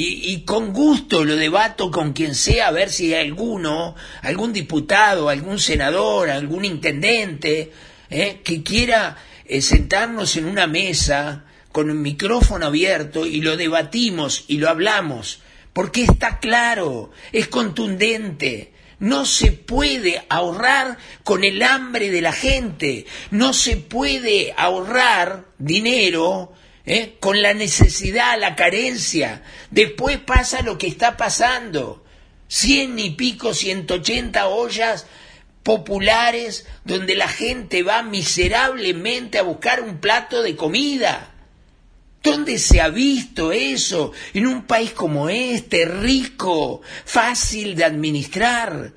y, 0.00 0.42
con 0.42 0.72
gusto 0.72 1.24
lo 1.24 1.34
debato 1.34 1.90
con 1.90 2.12
quien 2.12 2.36
sea 2.36 2.68
a 2.68 2.70
ver 2.70 2.88
si 2.88 3.12
hay 3.12 3.26
alguno, 3.26 3.96
algún 4.22 4.52
diputado, 4.52 5.28
algún 5.28 5.58
senador, 5.58 6.30
algún 6.30 6.64
intendente, 6.64 7.72
eh, 8.08 8.40
que 8.44 8.62
quiera 8.62 9.16
eh, 9.44 9.60
sentarnos 9.60 10.36
en 10.36 10.44
una 10.44 10.68
mesa 10.68 11.46
con 11.72 11.90
un 11.90 12.00
micrófono 12.00 12.66
abierto 12.66 13.26
y 13.26 13.40
lo 13.40 13.56
debatimos 13.56 14.44
y 14.46 14.58
lo 14.58 14.68
hablamos, 14.68 15.40
porque 15.72 16.04
está 16.04 16.38
claro, 16.38 17.10
es 17.32 17.48
contundente. 17.48 18.72
No 19.00 19.26
se 19.26 19.50
puede 19.50 20.24
ahorrar 20.28 20.98
con 21.24 21.42
el 21.42 21.60
hambre 21.62 22.10
de 22.10 22.20
la 22.20 22.32
gente, 22.32 23.06
no 23.32 23.52
se 23.52 23.76
puede 23.76 24.54
ahorrar 24.56 25.46
dinero 25.58 26.52
¿eh? 26.88 27.16
con 27.20 27.40
la 27.42 27.54
necesidad, 27.54 28.38
la 28.40 28.56
carencia. 28.56 29.42
Después 29.70 30.18
pasa 30.18 30.62
lo 30.62 30.78
que 30.78 30.88
está 30.88 31.16
pasando. 31.16 32.04
Cien 32.48 32.98
y 32.98 33.10
pico, 33.10 33.54
ciento 33.54 33.94
ochenta 33.94 34.48
ollas 34.48 35.06
populares 35.62 36.66
donde 36.84 37.14
la 37.14 37.28
gente 37.28 37.82
va 37.82 38.02
miserablemente 38.02 39.38
a 39.38 39.42
buscar 39.42 39.82
un 39.82 39.98
plato 39.98 40.42
de 40.42 40.56
comida. 40.56 41.34
¿Dónde 42.22 42.58
se 42.58 42.80
ha 42.80 42.88
visto 42.88 43.52
eso? 43.52 44.12
En 44.32 44.46
un 44.46 44.66
país 44.66 44.92
como 44.92 45.28
este, 45.28 45.84
rico, 45.84 46.80
fácil 47.04 47.76
de 47.76 47.84
administrar, 47.84 48.92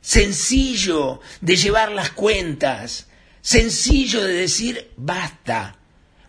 sencillo 0.00 1.20
de 1.40 1.56
llevar 1.56 1.92
las 1.92 2.10
cuentas, 2.10 3.06
sencillo 3.40 4.22
de 4.22 4.34
decir 4.34 4.90
basta, 4.96 5.78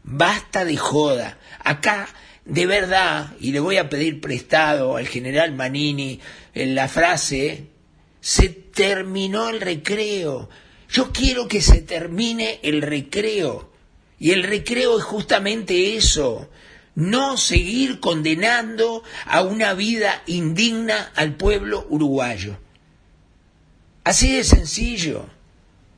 Basta 0.09 0.63
de 0.63 0.77
joda. 0.77 1.37
Acá, 1.59 2.07
de 2.45 2.65
verdad, 2.65 3.33
y 3.41 3.51
le 3.51 3.59
voy 3.59 3.75
a 3.75 3.89
pedir 3.89 4.21
prestado 4.21 4.95
al 4.95 5.05
general 5.05 5.53
Manini 5.53 6.21
en 6.53 6.75
la 6.75 6.87
frase, 6.87 7.67
se 8.21 8.47
terminó 8.47 9.49
el 9.49 9.59
recreo. 9.59 10.49
Yo 10.89 11.11
quiero 11.11 11.49
que 11.49 11.61
se 11.61 11.81
termine 11.81 12.61
el 12.63 12.81
recreo. 12.81 13.69
Y 14.17 14.31
el 14.31 14.43
recreo 14.43 14.97
es 14.97 15.03
justamente 15.03 15.97
eso, 15.97 16.49
no 16.95 17.35
seguir 17.35 17.99
condenando 17.99 19.03
a 19.25 19.41
una 19.41 19.73
vida 19.73 20.23
indigna 20.25 21.11
al 21.15 21.35
pueblo 21.35 21.85
uruguayo. 21.89 22.57
Así 24.05 24.37
de 24.37 24.45
sencillo. 24.45 25.27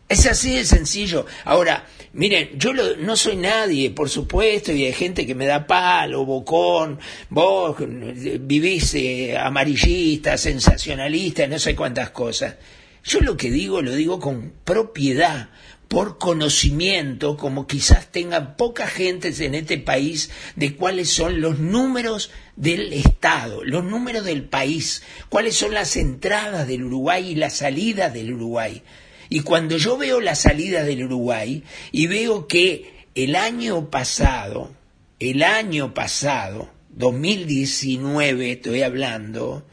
Es 0.09 0.25
así 0.25 0.55
de 0.55 0.65
sencillo. 0.65 1.27
Ahora, 1.45 1.85
miren, 2.13 2.57
yo 2.57 2.73
no 2.73 3.15
soy 3.15 3.35
nadie, 3.35 3.91
por 3.91 4.09
supuesto, 4.09 4.71
y 4.71 4.85
hay 4.85 4.93
gente 4.93 5.25
que 5.25 5.35
me 5.35 5.45
da 5.45 5.67
palo, 5.67 6.25
bocón, 6.25 6.99
vos 7.29 7.77
vivís 7.79 8.93
eh, 8.95 9.37
amarillista, 9.37 10.37
sensacionalista, 10.37 11.47
no 11.47 11.59
sé 11.59 11.75
cuántas 11.75 12.09
cosas. 12.11 12.55
Yo 13.03 13.21
lo 13.21 13.37
que 13.37 13.49
digo 13.49 13.81
lo 13.81 13.93
digo 13.95 14.19
con 14.19 14.53
propiedad, 14.63 15.49
por 15.89 16.19
conocimiento, 16.19 17.35
como 17.35 17.65
quizás 17.65 18.11
tenga 18.11 18.55
poca 18.55 18.85
gente 18.85 19.33
en 19.43 19.55
este 19.55 19.79
país, 19.79 20.29
de 20.55 20.75
cuáles 20.75 21.09
son 21.09 21.41
los 21.41 21.57
números 21.57 22.29
del 22.55 22.93
Estado, 22.93 23.63
los 23.63 23.83
números 23.83 24.23
del 24.23 24.43
país, 24.43 25.01
cuáles 25.29 25.55
son 25.55 25.73
las 25.73 25.97
entradas 25.97 26.67
del 26.67 26.83
Uruguay 26.83 27.31
y 27.31 27.35
las 27.35 27.57
salidas 27.57 28.13
del 28.13 28.33
Uruguay. 28.33 28.83
Y 29.29 29.41
cuando 29.41 29.77
yo 29.77 29.97
veo 29.97 30.21
la 30.21 30.35
salida 30.35 30.83
del 30.83 31.05
Uruguay 31.05 31.63
y 31.91 32.07
veo 32.07 32.47
que 32.47 33.05
el 33.15 33.35
año 33.35 33.89
pasado, 33.89 34.71
el 35.19 35.43
año 35.43 35.93
pasado, 35.93 36.69
2019 36.89 38.53
estoy 38.53 38.81
hablando, 38.81 39.65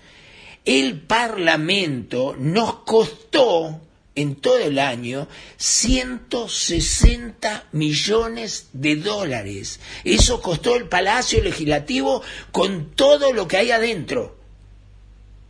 el 0.64 1.00
Parlamento 1.00 2.34
nos 2.38 2.80
costó 2.80 3.80
en 4.14 4.34
todo 4.36 4.58
el 4.58 4.78
año 4.78 5.26
160 5.56 7.68
millones 7.72 8.68
de 8.72 8.96
dólares. 8.96 9.80
Eso 10.04 10.42
costó 10.42 10.74
el 10.74 10.88
Palacio 10.88 11.42
Legislativo 11.42 12.22
con 12.50 12.96
todo 12.96 13.32
lo 13.32 13.46
que 13.46 13.58
hay 13.58 13.70
adentro. 13.70 14.35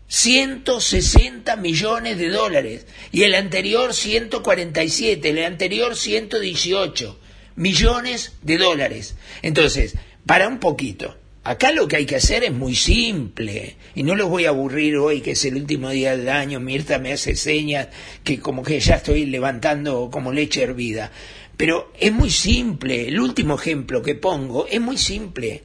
160 0.09 1.57
millones 1.57 2.19
de 2.19 2.29
dólares 2.29 2.87
y 3.13 3.23
el 3.23 3.35
anterior 3.35 3.93
147, 3.95 5.29
el 5.29 5.45
anterior 5.45 5.97
118 5.97 7.19
millones 7.57 8.33
de 8.43 8.59
dólares. 8.59 9.17
Entonces, 9.43 9.95
para 10.25 10.49
un 10.49 10.59
poquito, 10.59 11.17
Acá 11.47 11.71
lo 11.71 11.87
que 11.87 11.95
hay 11.95 12.07
que 12.07 12.17
hacer 12.17 12.43
es 12.43 12.53
muy 12.53 12.75
simple, 12.75 13.77
y 13.95 14.03
no 14.03 14.17
los 14.17 14.29
voy 14.29 14.47
a 14.47 14.49
aburrir 14.49 14.97
hoy, 14.97 15.21
que 15.21 15.31
es 15.31 15.45
el 15.45 15.55
último 15.55 15.91
día 15.91 16.17
del 16.17 16.29
año, 16.29 16.59
Mirta 16.59 16.99
me 16.99 17.13
hace 17.13 17.37
señas 17.37 17.87
que 18.25 18.41
como 18.41 18.65
que 18.65 18.81
ya 18.81 18.97
estoy 18.97 19.27
levantando 19.27 20.11
como 20.11 20.33
leche 20.33 20.65
hervida. 20.65 21.13
Pero 21.57 21.93
es 22.01 22.11
muy 22.11 22.31
simple, 22.31 23.07
el 23.07 23.21
último 23.21 23.55
ejemplo 23.55 24.03
que 24.03 24.17
pongo 24.17 24.67
es 24.67 24.81
muy 24.81 24.99
simple. 24.99 25.63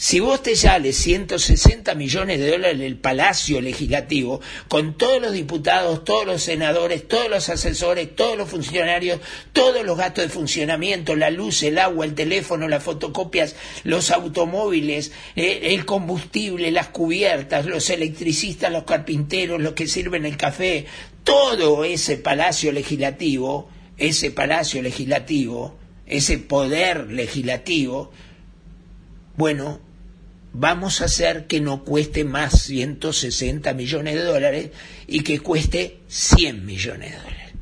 Si 0.00 0.20
vos 0.20 0.44
te 0.44 0.54
sales 0.54 0.96
160 0.98 1.96
millones 1.96 2.38
de 2.38 2.52
dólares 2.52 2.78
del 2.78 2.98
Palacio 2.98 3.60
Legislativo, 3.60 4.40
con 4.68 4.96
todos 4.96 5.20
los 5.20 5.32
diputados, 5.32 6.04
todos 6.04 6.24
los 6.24 6.40
senadores, 6.40 7.08
todos 7.08 7.28
los 7.28 7.48
asesores, 7.48 8.14
todos 8.14 8.38
los 8.38 8.48
funcionarios, 8.48 9.18
todos 9.52 9.84
los 9.84 9.98
gastos 9.98 10.22
de 10.22 10.30
funcionamiento, 10.30 11.16
la 11.16 11.30
luz, 11.30 11.64
el 11.64 11.78
agua, 11.78 12.04
el 12.04 12.14
teléfono, 12.14 12.68
las 12.68 12.84
fotocopias, 12.84 13.56
los 13.82 14.12
automóviles, 14.12 15.10
eh, 15.34 15.74
el 15.74 15.84
combustible, 15.84 16.70
las 16.70 16.90
cubiertas, 16.90 17.66
los 17.66 17.90
electricistas, 17.90 18.70
los 18.70 18.84
carpinteros, 18.84 19.60
los 19.60 19.72
que 19.72 19.88
sirven 19.88 20.24
el 20.26 20.36
café, 20.36 20.86
todo 21.24 21.82
ese 21.84 22.18
Palacio 22.18 22.70
Legislativo, 22.70 23.68
ese 23.96 24.30
Palacio 24.30 24.80
Legislativo, 24.80 25.76
ese 26.06 26.38
poder 26.38 27.10
legislativo, 27.10 28.12
bueno, 29.36 29.87
vamos 30.52 31.00
a 31.00 31.06
hacer 31.06 31.46
que 31.46 31.60
no 31.60 31.84
cueste 31.84 32.24
más 32.24 32.62
160 32.62 33.72
millones 33.74 34.14
de 34.14 34.22
dólares 34.22 34.70
y 35.06 35.20
que 35.20 35.40
cueste 35.40 36.00
100 36.08 36.64
millones 36.64 37.12
de 37.12 37.18
dólares. 37.18 37.52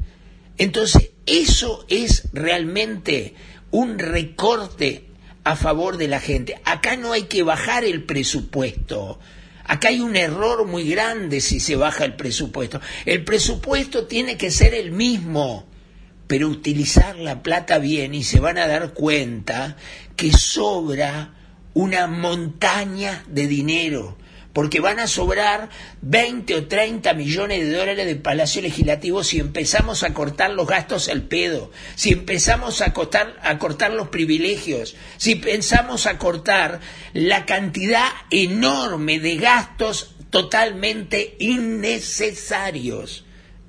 Entonces, 0.59 1.11
eso 1.27 1.85
es 1.89 2.29
realmente 2.33 3.35
un 3.71 3.99
recorte 3.99 5.05
a 5.45 5.57
favor 5.57 5.97
de 5.97 6.09
la 6.09 6.21
gente. 6.21 6.61
Acá 6.65 6.97
no 6.97 7.13
hay 7.13 7.25
que 7.25 7.43
bajar 7.43 7.85
el 7.85 8.05
presupuesto. 8.05 9.19
Acá 9.65 9.89
hay 9.89 10.01
un 10.01 10.17
error 10.17 10.67
muy 10.67 10.89
grande 10.89 11.41
si 11.41 11.61
se 11.61 11.77
baja 11.77 12.05
el 12.05 12.15
presupuesto. 12.15 12.81
El 13.05 13.25
presupuesto 13.25 14.07
tiene 14.07 14.37
que 14.37 14.51
ser 14.51 14.75
el 14.75 14.93
mismo, 14.93 15.67
pero 16.27 16.49
utilizar 16.49 17.17
la 17.17 17.43
plata 17.43 17.79
bien 17.79 18.15
y 18.15 18.23
se 18.23 18.41
van 18.41 18.59
a 18.59 18.67
dar 18.67 18.93
cuenta 18.93 19.77
que 20.17 20.33
sobra 20.33 21.36
una 21.77 22.07
montaña 22.07 23.23
de 23.29 23.47
dinero, 23.47 24.17
porque 24.55 24.81
van 24.81 24.99
a 24.99 25.07
sobrar 25.07 25.69
20 26.01 26.55
o 26.55 26.67
30 26.69 27.13
millones 27.13 27.61
de 27.61 27.77
dólares 27.77 28.07
de 28.07 28.17
Palacio 28.17 28.63
Legislativo 28.63 29.23
si 29.23 29.41
empezamos 29.41 30.03
a 30.03 30.15
cortar 30.15 30.53
los 30.53 30.67
gastos 30.67 31.11
al 31.11 31.25
pedo, 31.25 31.71
si 31.95 32.13
empezamos 32.13 32.81
a 32.81 32.95
cortar, 32.95 33.37
a 33.43 33.59
cortar 33.59 33.93
los 33.93 34.09
privilegios, 34.09 34.97
si 35.19 35.35
pensamos 35.35 36.07
a 36.07 36.17
cortar 36.17 36.81
la 37.13 37.45
cantidad 37.45 38.09
enorme 38.31 39.21
de 39.21 39.37
gastos 39.37 40.15
totalmente 40.31 41.37
innecesarios. 41.41 43.26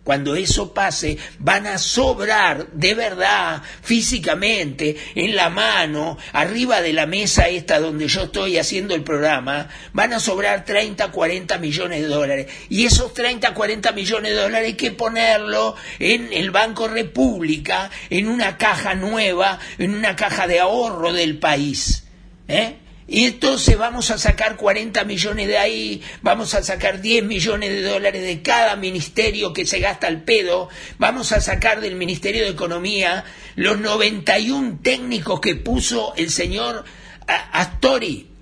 Cuando 0.08 0.38
eso 0.38 0.74
pase, 0.74 1.18
van 1.38 1.68
a 1.68 1.78
sobrar 1.78 2.68
de 2.72 2.94
verdad, 2.94 3.62
físicamente, 3.82 4.96
en 5.16 5.36
la 5.36 5.50
mano, 5.50 6.18
arriba 6.32 6.80
de 6.80 6.94
la 6.94 7.06
mesa 7.06 7.50
esta 7.50 7.82
donde 7.82 8.08
yo 8.08 8.24
estoy 8.24 8.58
haciendo 8.58 8.96
el 8.96 9.04
programa, 9.04 9.68
van 9.92 10.14
a 10.14 10.22
sobrar 10.22 10.64
30, 10.64 11.12
40 11.12 11.58
millones 11.58 12.02
de 12.04 12.08
dólares. 12.08 12.48
Y 12.70 12.86
esos 12.86 13.14
30, 13.14 13.54
40 13.54 13.92
millones 13.92 14.32
de 14.32 14.42
dólares 14.44 14.68
hay 14.68 14.74
que 14.76 14.92
ponerlo 14.92 15.76
en 16.00 16.32
el 16.32 16.52
Banco 16.52 16.88
República, 16.88 17.92
en 18.10 18.30
una 18.30 18.58
caja 18.58 18.96
nueva, 18.96 19.60
en 19.78 19.94
una 19.94 20.16
caja 20.16 20.48
de 20.48 20.62
ahorro 20.62 21.12
del 21.12 21.38
país. 21.38 22.06
¿Eh? 22.48 22.78
Y 23.08 23.26
entonces 23.26 23.78
vamos 23.78 24.12
a 24.12 24.18
sacar 24.18 24.58
40 24.58 25.06
millones 25.06 25.48
de 25.48 25.58
ahí, 25.58 26.04
vamos 26.22 26.54
a 26.54 26.64
sacar 26.64 27.02
10 27.02 27.24
millones 27.24 27.70
de 27.70 27.82
dólares 27.84 28.22
de 28.22 28.42
cada 28.42 28.76
ministerio 28.76 29.54
que 29.54 29.66
se 29.66 29.80
gasta 29.80 30.08
al 30.08 30.24
pedo, 30.24 30.68
vamos 30.98 31.32
a 31.32 31.40
sacar 31.40 31.80
del 31.80 31.96
Ministerio 31.96 32.44
de 32.44 32.50
Economía 32.50 33.24
los 33.56 33.80
91 33.80 34.80
técnicos 34.84 35.40
que 35.40 35.56
puso 35.56 36.14
el 36.18 36.30
señor 36.30 36.84
Astori 37.28 38.37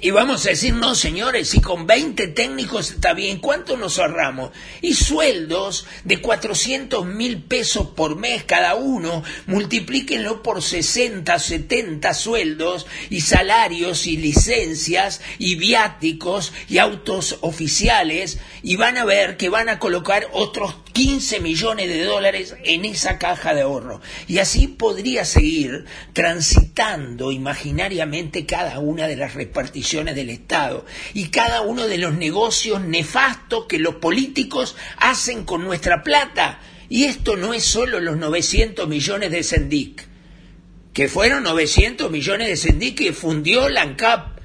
y 0.00 0.10
vamos 0.10 0.44
a 0.44 0.50
decir, 0.50 0.74
no, 0.74 0.94
señores, 0.94 1.48
si 1.48 1.60
con 1.60 1.86
20 1.86 2.28
técnicos 2.28 2.90
está 2.90 3.14
bien, 3.14 3.38
¿cuánto 3.38 3.76
nos 3.76 3.98
ahorramos? 3.98 4.50
Y 4.82 4.94
sueldos 4.94 5.86
de 6.02 6.20
400 6.20 7.06
mil 7.06 7.40
pesos 7.40 7.86
por 7.86 8.16
mes 8.16 8.42
cada 8.42 8.74
uno, 8.74 9.22
multiplíquenlo 9.46 10.42
por 10.42 10.62
60, 10.62 11.38
70 11.38 12.12
sueldos 12.12 12.86
y 13.08 13.20
salarios 13.20 14.06
y 14.06 14.16
licencias 14.16 15.22
y 15.38 15.54
viáticos 15.54 16.52
y 16.68 16.78
autos 16.78 17.38
oficiales 17.40 18.40
y 18.62 18.76
van 18.76 18.98
a 18.98 19.04
ver 19.04 19.36
que 19.36 19.48
van 19.48 19.68
a 19.68 19.78
colocar 19.78 20.28
otros 20.32 20.74
15 20.92 21.40
millones 21.40 21.88
de 21.88 22.04
dólares 22.04 22.54
en 22.64 22.84
esa 22.84 23.18
caja 23.18 23.52
de 23.52 23.62
ahorro. 23.62 24.00
Y 24.28 24.38
así 24.38 24.68
podría 24.68 25.24
seguir 25.24 25.86
transitando 26.12 27.32
imaginariamente 27.32 28.46
cada 28.46 28.78
una 28.78 29.08
de 29.08 29.16
las 29.16 29.34
reparticiones 29.34 29.93
del 30.02 30.30
Estado 30.30 30.84
y 31.12 31.28
cada 31.28 31.60
uno 31.60 31.86
de 31.86 31.98
los 31.98 32.14
negocios 32.14 32.80
nefastos 32.80 33.66
que 33.66 33.78
los 33.78 33.96
políticos 33.96 34.74
hacen 34.96 35.44
con 35.44 35.62
nuestra 35.62 36.02
plata. 36.02 36.60
Y 36.88 37.04
esto 37.04 37.36
no 37.36 37.54
es 37.54 37.62
solo 37.62 38.00
los 38.00 38.16
900 38.16 38.88
millones 38.88 39.30
de 39.30 39.44
Sendic, 39.44 40.06
que 40.92 41.08
fueron 41.08 41.44
900 41.44 42.10
millones 42.10 42.48
de 42.48 42.56
Sendic 42.56 42.98
que 42.98 43.12
fundió 43.12 43.68
la 43.68 43.82
ANCAP 43.82 44.38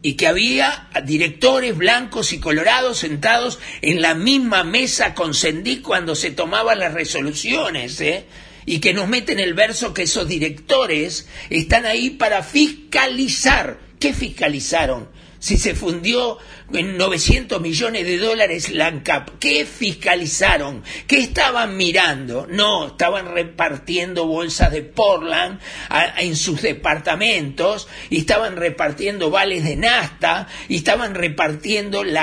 y 0.00 0.14
que 0.14 0.28
había 0.28 0.88
directores 1.04 1.76
blancos 1.76 2.32
y 2.32 2.38
colorados 2.38 2.98
sentados 2.98 3.58
en 3.82 4.02
la 4.02 4.14
misma 4.14 4.62
mesa 4.62 5.14
con 5.14 5.34
Sendic 5.34 5.82
cuando 5.82 6.14
se 6.14 6.30
tomaban 6.30 6.78
las 6.78 6.94
resoluciones, 6.94 8.00
¿eh? 8.00 8.26
y 8.66 8.80
que 8.80 8.94
nos 8.94 9.08
meten 9.08 9.40
el 9.40 9.54
verso 9.54 9.92
que 9.94 10.02
esos 10.02 10.28
directores 10.28 11.28
están 11.50 11.86
ahí 11.86 12.10
para 12.10 12.42
fiscalizar. 12.42 13.83
¿Qué 14.04 14.12
fiscalizaron? 14.12 15.08
si 15.38 15.56
se 15.56 15.74
fundió 15.74 16.36
en 16.74 16.98
900 16.98 17.58
millones 17.58 18.04
de 18.04 18.18
dólares 18.18 18.70
la 18.70 19.02
¿qué 19.40 19.64
fiscalizaron? 19.64 20.82
¿Qué 21.06 21.20
estaban 21.20 21.78
mirando? 21.78 22.46
No, 22.50 22.88
estaban 22.88 23.32
repartiendo 23.32 24.26
bolsas 24.26 24.72
de 24.72 24.82
Portland 24.82 25.58
en 26.18 26.36
sus 26.36 26.60
departamentos, 26.60 27.88
y 28.10 28.18
estaban 28.18 28.56
repartiendo 28.56 29.30
vales 29.30 29.64
de 29.64 29.76
Nasta, 29.76 30.48
y 30.68 30.76
estaban 30.76 31.14
repartiendo 31.14 32.04
la 32.04 32.22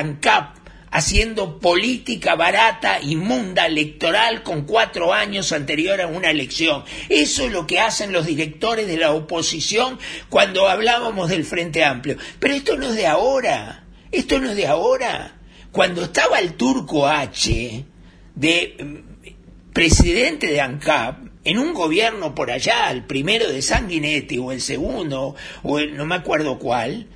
haciendo 0.92 1.58
política 1.58 2.36
barata, 2.36 3.00
inmunda, 3.02 3.66
electoral 3.66 4.44
con 4.44 4.66
cuatro 4.66 5.14
años 5.14 5.54
anterior 5.54 6.02
a 6.02 6.08
una 6.08 6.30
elección. 6.30 6.84
Eso 7.10 7.46
es 7.46 7.52
lo 7.52 7.66
que 7.66 7.80
hacen 7.80 8.12
los 8.12 8.26
directores 8.26 8.88
de 8.88 8.98
la 8.98 9.12
oposición 9.12 9.98
cuando 10.30 10.68
hablábamos 10.68 11.30
del 11.30 11.46
Frente 11.46 11.84
Amplio. 11.84 12.18
Pero 12.40 12.54
esto 12.54 12.78
no 12.78 12.90
es 12.90 12.96
de 12.96 13.08
ahora, 13.08 13.86
esto 14.12 14.40
no 14.40 14.50
es 14.50 14.56
de 14.58 14.68
ahora. 14.68 15.38
Cuando 15.72 16.04
estaba 16.04 16.40
el 16.40 16.54
turco 16.56 17.08
H 17.08 17.86
de 18.36 18.76
mm, 18.78 19.72
presidente 19.72 20.48
de 20.48 20.60
ANCAP, 20.60 21.32
en 21.44 21.58
un 21.58 21.74
gobierno 21.74 22.36
por 22.36 22.52
allá, 22.52 22.92
el 22.92 23.06
primero 23.06 23.50
de 23.50 23.62
Sanguinetti 23.62 24.38
o 24.38 24.52
el 24.52 24.62
segundo, 24.62 25.36
o 25.64 25.80
no 25.80 26.06
me 26.06 26.16
acuerdo 26.16 26.60
cuál, 26.60 27.08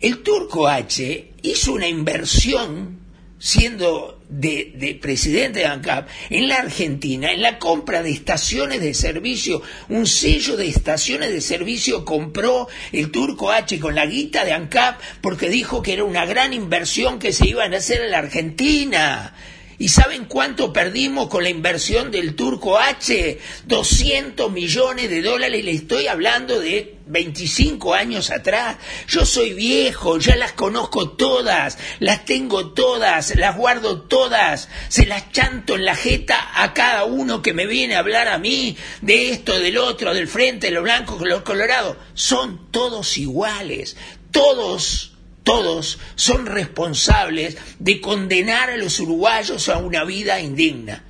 el 0.00 0.22
turco 0.22 0.68
H 0.68 1.32
hizo 1.42 1.72
una 1.72 1.88
inversión 1.88 3.07
siendo 3.38 4.20
de, 4.28 4.98
presidente 5.00 5.60
de 5.60 5.66
ANCAP 5.66 6.08
en 6.30 6.48
la 6.48 6.56
Argentina, 6.56 7.32
en 7.32 7.42
la 7.42 7.58
compra 7.58 8.02
de 8.02 8.10
estaciones 8.10 8.80
de 8.80 8.94
servicio, 8.94 9.62
un 9.88 10.06
sello 10.06 10.56
de 10.56 10.68
estaciones 10.68 11.32
de 11.32 11.40
servicio 11.40 12.04
compró 12.04 12.68
el 12.92 13.10
Turco 13.10 13.50
H 13.50 13.78
con 13.78 13.94
la 13.94 14.06
guita 14.06 14.44
de 14.44 14.52
ANCAP 14.52 15.00
porque 15.20 15.48
dijo 15.48 15.82
que 15.82 15.92
era 15.94 16.04
una 16.04 16.26
gran 16.26 16.52
inversión 16.52 17.18
que 17.18 17.32
se 17.32 17.46
iban 17.48 17.74
a 17.74 17.78
hacer 17.78 18.02
en 18.02 18.10
la 18.10 18.18
Argentina. 18.18 19.34
¿Y 19.80 19.88
saben 19.88 20.24
cuánto 20.24 20.72
perdimos 20.72 21.28
con 21.28 21.44
la 21.44 21.50
inversión 21.50 22.10
del 22.10 22.34
Turco 22.34 22.80
H? 22.80 23.38
200 23.64 24.50
millones 24.50 25.08
de 25.08 25.22
dólares, 25.22 25.64
le 25.64 25.70
estoy 25.70 26.08
hablando 26.08 26.58
de 26.58 26.96
25 27.06 27.94
años 27.94 28.32
atrás. 28.32 28.76
Yo 29.06 29.24
soy 29.24 29.52
viejo, 29.54 30.18
ya 30.18 30.34
las 30.34 30.50
conozco 30.52 31.10
todas, 31.10 31.78
las 32.00 32.24
tengo 32.24 32.70
todas, 32.70 33.36
las 33.36 33.56
guardo 33.56 34.02
todas, 34.02 34.68
se 34.88 35.06
las 35.06 35.30
chanto 35.30 35.76
en 35.76 35.84
la 35.84 35.94
jeta 35.94 36.60
a 36.60 36.74
cada 36.74 37.04
uno 37.04 37.40
que 37.40 37.54
me 37.54 37.66
viene 37.66 37.94
a 37.94 38.00
hablar 38.00 38.26
a 38.26 38.38
mí 38.38 38.76
de 39.00 39.30
esto, 39.30 39.60
del 39.60 39.78
otro, 39.78 40.12
del 40.12 40.26
frente, 40.26 40.66
de 40.66 40.72
los 40.72 40.82
blancos, 40.82 41.20
de 41.20 41.26
los 41.28 41.42
colorados. 41.42 41.96
Son 42.14 42.72
todos 42.72 43.16
iguales, 43.16 43.96
todos 44.32 45.12
todos 45.48 45.98
son 46.14 46.44
responsables 46.44 47.56
de 47.78 48.02
condenar 48.02 48.68
a 48.68 48.76
los 48.76 49.00
uruguayos 49.00 49.70
a 49.70 49.78
una 49.78 50.04
vida 50.04 50.42
indigna, 50.42 51.04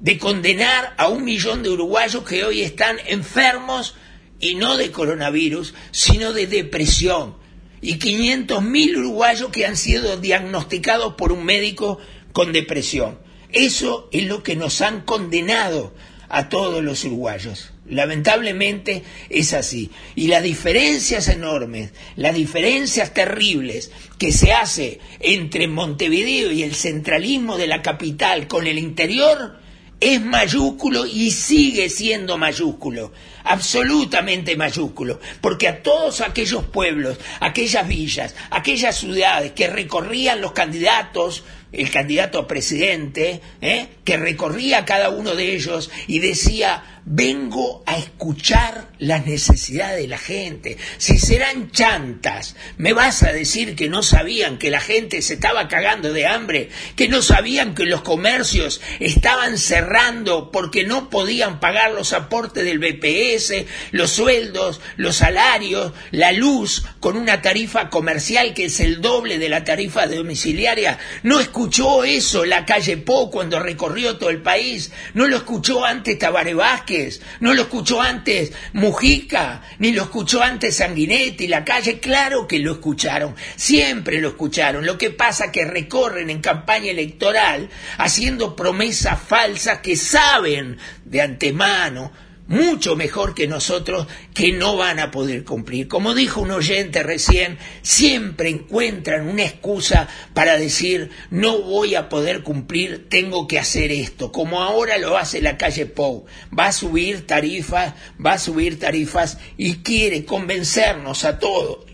de 0.00 0.16
condenar 0.16 0.94
a 0.96 1.08
un 1.08 1.22
millón 1.22 1.62
de 1.62 1.68
uruguayos 1.68 2.24
que 2.24 2.44
hoy 2.46 2.62
están 2.62 2.96
enfermos 3.04 3.94
y 4.40 4.54
no 4.54 4.78
de 4.78 4.90
coronavirus, 4.90 5.74
sino 5.90 6.32
de 6.32 6.46
depresión. 6.46 7.36
y 7.82 7.98
500.000 7.98 8.96
uruguayos 8.96 9.50
que 9.50 9.66
han 9.66 9.76
sido 9.76 10.16
diagnosticados 10.16 11.16
por 11.16 11.30
un 11.32 11.44
médico 11.44 11.98
con 12.32 12.54
depresión. 12.54 13.18
Eso 13.52 14.08
es 14.12 14.24
lo 14.26 14.42
que 14.42 14.56
nos 14.56 14.80
han 14.80 15.02
condenado 15.02 15.92
a 16.30 16.48
todos 16.48 16.82
los 16.82 17.04
uruguayos. 17.04 17.73
Lamentablemente 17.88 19.02
es 19.28 19.52
así. 19.52 19.90
Y 20.14 20.28
las 20.28 20.42
diferencias 20.42 21.28
enormes, 21.28 21.92
las 22.16 22.34
diferencias 22.34 23.12
terribles 23.12 23.90
que 24.18 24.32
se 24.32 24.52
hace 24.52 25.00
entre 25.20 25.68
Montevideo 25.68 26.50
y 26.50 26.62
el 26.62 26.74
centralismo 26.74 27.58
de 27.58 27.66
la 27.66 27.82
capital 27.82 28.46
con 28.46 28.66
el 28.66 28.78
interior 28.78 29.58
es 30.00 30.20
mayúsculo 30.20 31.06
y 31.06 31.30
sigue 31.30 31.88
siendo 31.88 32.36
mayúsculo, 32.36 33.12
absolutamente 33.44 34.56
mayúsculo, 34.56 35.20
porque 35.40 35.68
a 35.68 35.82
todos 35.82 36.20
aquellos 36.20 36.64
pueblos, 36.64 37.18
aquellas 37.40 37.88
villas, 37.88 38.34
aquellas 38.50 38.98
ciudades 38.98 39.52
que 39.52 39.66
recorrían 39.66 40.40
los 40.40 40.52
candidatos 40.52 41.44
el 41.74 41.90
candidato 41.90 42.38
a 42.38 42.46
presidente, 42.46 43.40
¿eh? 43.60 43.88
que 44.04 44.16
recorría 44.16 44.84
cada 44.84 45.10
uno 45.10 45.34
de 45.34 45.54
ellos 45.54 45.90
y 46.06 46.20
decía, 46.20 46.93
vengo 47.06 47.82
a 47.86 47.98
escuchar 47.98 48.88
las 48.98 49.26
necesidades 49.26 50.00
de 50.00 50.08
la 50.08 50.18
gente. 50.18 50.78
Si 50.96 51.18
serán 51.18 51.70
chantas, 51.70 52.56
me 52.78 52.92
vas 52.92 53.22
a 53.22 53.32
decir 53.32 53.76
que 53.76 53.88
no 53.88 54.02
sabían 54.02 54.58
que 54.58 54.70
la 54.70 54.80
gente 54.80 55.20
se 55.20 55.34
estaba 55.34 55.68
cagando 55.68 56.12
de 56.12 56.26
hambre, 56.26 56.70
que 56.96 57.08
no 57.08 57.20
sabían 57.20 57.74
que 57.74 57.84
los 57.84 58.00
comercios 58.00 58.80
estaban 59.00 59.58
cerrando 59.58 60.50
porque 60.50 60.84
no 60.84 61.10
podían 61.10 61.60
pagar 61.60 61.92
los 61.92 62.12
aportes 62.12 62.64
del 62.64 62.78
BPS, 62.78 63.66
los 63.90 64.10
sueldos, 64.10 64.80
los 64.96 65.16
salarios, 65.16 65.92
la 66.10 66.32
luz, 66.32 66.86
con 67.00 67.16
una 67.16 67.42
tarifa 67.42 67.90
comercial 67.90 68.54
que 68.54 68.66
es 68.66 68.80
el 68.80 69.02
doble 69.02 69.38
de 69.38 69.48
la 69.50 69.64
tarifa 69.64 70.06
domiciliaria. 70.06 70.98
No 71.22 71.40
escuchó 71.40 72.04
eso 72.04 72.44
la 72.44 72.64
calle 72.64 72.96
Po 72.96 73.30
cuando 73.30 73.60
recorrió 73.60 74.16
todo 74.16 74.30
el 74.30 74.40
país, 74.40 74.90
no 75.12 75.26
lo 75.26 75.36
escuchó 75.36 75.84
antes 75.84 76.18
Tabaré 76.18 76.54
Vázquez, 76.54 76.93
no 77.40 77.54
lo 77.54 77.62
escuchó 77.62 78.00
antes 78.00 78.52
Mujica, 78.72 79.62
ni 79.78 79.92
lo 79.92 80.02
escuchó 80.02 80.42
antes 80.42 80.76
Sanguinetti, 80.76 81.46
la 81.46 81.64
calle, 81.64 81.98
claro 81.98 82.46
que 82.46 82.58
lo 82.58 82.72
escucharon, 82.72 83.34
siempre 83.56 84.20
lo 84.20 84.28
escucharon. 84.28 84.84
Lo 84.86 84.98
que 84.98 85.10
pasa 85.10 85.52
que 85.52 85.64
recorren 85.64 86.30
en 86.30 86.40
campaña 86.40 86.90
electoral 86.90 87.68
haciendo 87.98 88.56
promesas 88.56 89.20
falsas 89.20 89.78
que 89.78 89.96
saben 89.96 90.78
de 91.04 91.20
antemano 91.20 92.12
mucho 92.46 92.94
mejor 92.94 93.34
que 93.34 93.48
nosotros 93.48 94.06
que 94.34 94.52
no 94.52 94.76
van 94.76 94.98
a 94.98 95.10
poder 95.10 95.44
cumplir. 95.44 95.88
Como 95.88 96.14
dijo 96.14 96.42
un 96.42 96.50
oyente 96.50 97.02
recién, 97.02 97.58
siempre 97.82 98.50
encuentran 98.50 99.28
una 99.28 99.44
excusa 99.44 100.08
para 100.34 100.56
decir 100.58 101.10
no 101.30 101.58
voy 101.62 101.94
a 101.94 102.08
poder 102.08 102.42
cumplir, 102.42 103.08
tengo 103.08 103.48
que 103.48 103.58
hacer 103.58 103.92
esto, 103.92 104.30
como 104.30 104.62
ahora 104.62 104.98
lo 104.98 105.16
hace 105.16 105.40
la 105.40 105.56
calle 105.56 105.86
Pou. 105.86 106.26
Va 106.56 106.66
a 106.66 106.72
subir 106.72 107.26
tarifas, 107.26 107.94
va 108.24 108.34
a 108.34 108.38
subir 108.38 108.78
tarifas 108.78 109.38
y 109.56 109.76
quiere 109.76 110.24
convencernos 110.24 111.24
a 111.24 111.38
todos 111.38 111.86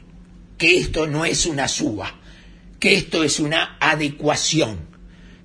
que 0.58 0.76
esto 0.76 1.06
no 1.06 1.24
es 1.24 1.46
una 1.46 1.68
suba, 1.68 2.20
que 2.78 2.94
esto 2.94 3.24
es 3.24 3.40
una 3.40 3.78
adecuación 3.80 4.89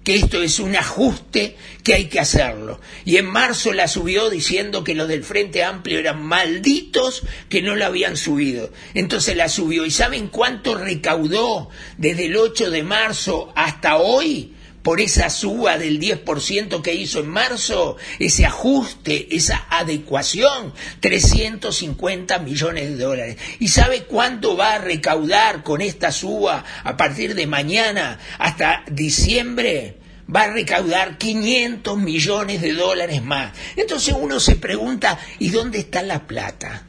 que 0.06 0.16
esto 0.16 0.42
es 0.44 0.60
un 0.60 0.76
ajuste 0.76 1.58
que 1.84 1.96
hay 1.96 2.06
que 2.06 2.20
hacerlo. 2.20 2.80
Y 3.06 3.18
en 3.18 3.26
marzo 3.26 3.74
la 3.74 3.88
subió 3.88 4.30
diciendo 4.30 4.84
que 4.84 4.94
los 4.94 5.08
del 5.08 5.24
Frente 5.24 5.64
Amplio 5.64 5.98
eran 5.98 6.24
malditos 6.24 7.24
que 7.50 7.64
no 7.64 7.76
la 7.76 7.88
habían 7.88 8.16
subido. 8.16 8.72
Entonces 8.94 9.36
la 9.36 9.50
subió. 9.50 9.84
¿Y 9.84 9.92
saben 9.92 10.28
cuánto 10.28 10.76
recaudó 10.76 11.70
desde 11.98 12.28
el 12.28 12.38
8 12.38 12.70
de 12.70 12.84
marzo 12.84 13.52
hasta 13.56 13.98
hoy? 13.98 14.55
Por 14.86 15.02
esa 15.02 15.32
suba 15.32 15.80
del 15.80 16.00
10% 16.00 16.84
que 16.84 16.94
hizo 16.94 17.22
en 17.22 17.30
marzo, 17.30 17.98
ese 18.20 18.46
ajuste, 18.46 19.36
esa 19.36 19.66
adecuación, 19.68 20.74
350 21.00 22.38
millones 22.38 22.90
de 22.90 23.04
dólares. 23.04 23.38
¿Y 23.60 23.70
sabe 23.70 24.04
cuánto 24.04 24.56
va 24.56 24.76
a 24.76 24.78
recaudar 24.78 25.64
con 25.64 25.82
esta 25.82 26.12
suba 26.12 26.64
a 26.84 26.96
partir 26.98 27.34
de 27.34 27.48
mañana 27.48 28.20
hasta 28.38 28.84
diciembre? 28.92 29.98
va 30.34 30.44
a 30.44 30.52
recaudar 30.52 31.18
500 31.18 31.98
millones 31.98 32.62
de 32.62 32.74
dólares 32.74 33.24
más. 33.24 33.54
Entonces 33.76 34.16
uno 34.16 34.40
se 34.40 34.56
pregunta, 34.56 35.20
¿y 35.40 35.50
dónde 35.50 35.80
está 35.80 36.04
la 36.04 36.26
plata? 36.26 36.88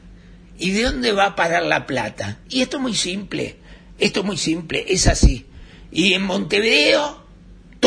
¿Y 0.59 0.71
de 0.71 0.83
dónde 0.83 1.13
va 1.13 1.25
a 1.25 1.35
pagar 1.35 1.63
la 1.63 1.87
plata? 1.87 2.39
Y 2.49 2.61
esto 2.61 2.77
es 2.77 2.83
muy 2.83 2.95
simple, 2.95 3.57
esto 3.97 4.19
es 4.19 4.25
muy 4.25 4.37
simple, 4.37 4.85
es 4.87 5.07
así. 5.07 5.47
Y 5.91 6.13
en 6.13 6.23
Montevideo 6.23 7.26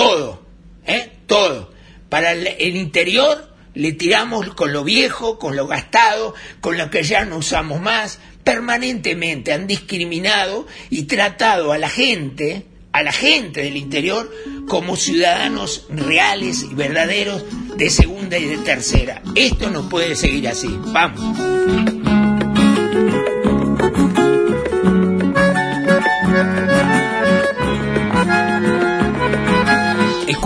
todo, 0.01 0.43
¿eh? 0.87 1.13
Todo. 1.27 1.73
Para 2.09 2.33
el, 2.33 2.77
interior 2.77 3.55
le 3.75 3.93
tiramos 3.93 4.55
con 4.55 4.73
lo 4.73 4.83
viejo, 4.83 5.39
con 5.39 5.55
lo 5.55 5.67
gastado, 5.67 6.35
con 6.61 6.77
lo 6.77 6.91
que 6.91 7.03
ya 7.03 7.25
no 7.25 7.37
usamos 7.37 7.81
más. 7.81 8.19
Permanentemente 8.43 9.53
han 9.53 9.67
discriminado 9.67 10.67
y 10.89 11.05
tratado 11.05 11.73
a 11.73 11.79
la 11.79 11.89
gente, 11.89 12.67
a 12.93 13.03
la 13.03 13.13
gente 13.13 13.63
del 13.63 13.77
interior, 13.77 14.31
como 14.67 14.97
ciudadanos 14.97 15.87
reales 15.91 16.67
y 16.69 16.75
verdaderos 16.75 17.45
de 17.77 17.91
segunda 17.91 18.39
y 18.39 18.47
de 18.47 18.59
tercera. 18.59 19.23
Esto 19.35 19.71
no 19.71 19.89
puede 19.89 20.17
seguir 20.17 20.49
así. 20.49 20.69
Vamos. 20.87 22.00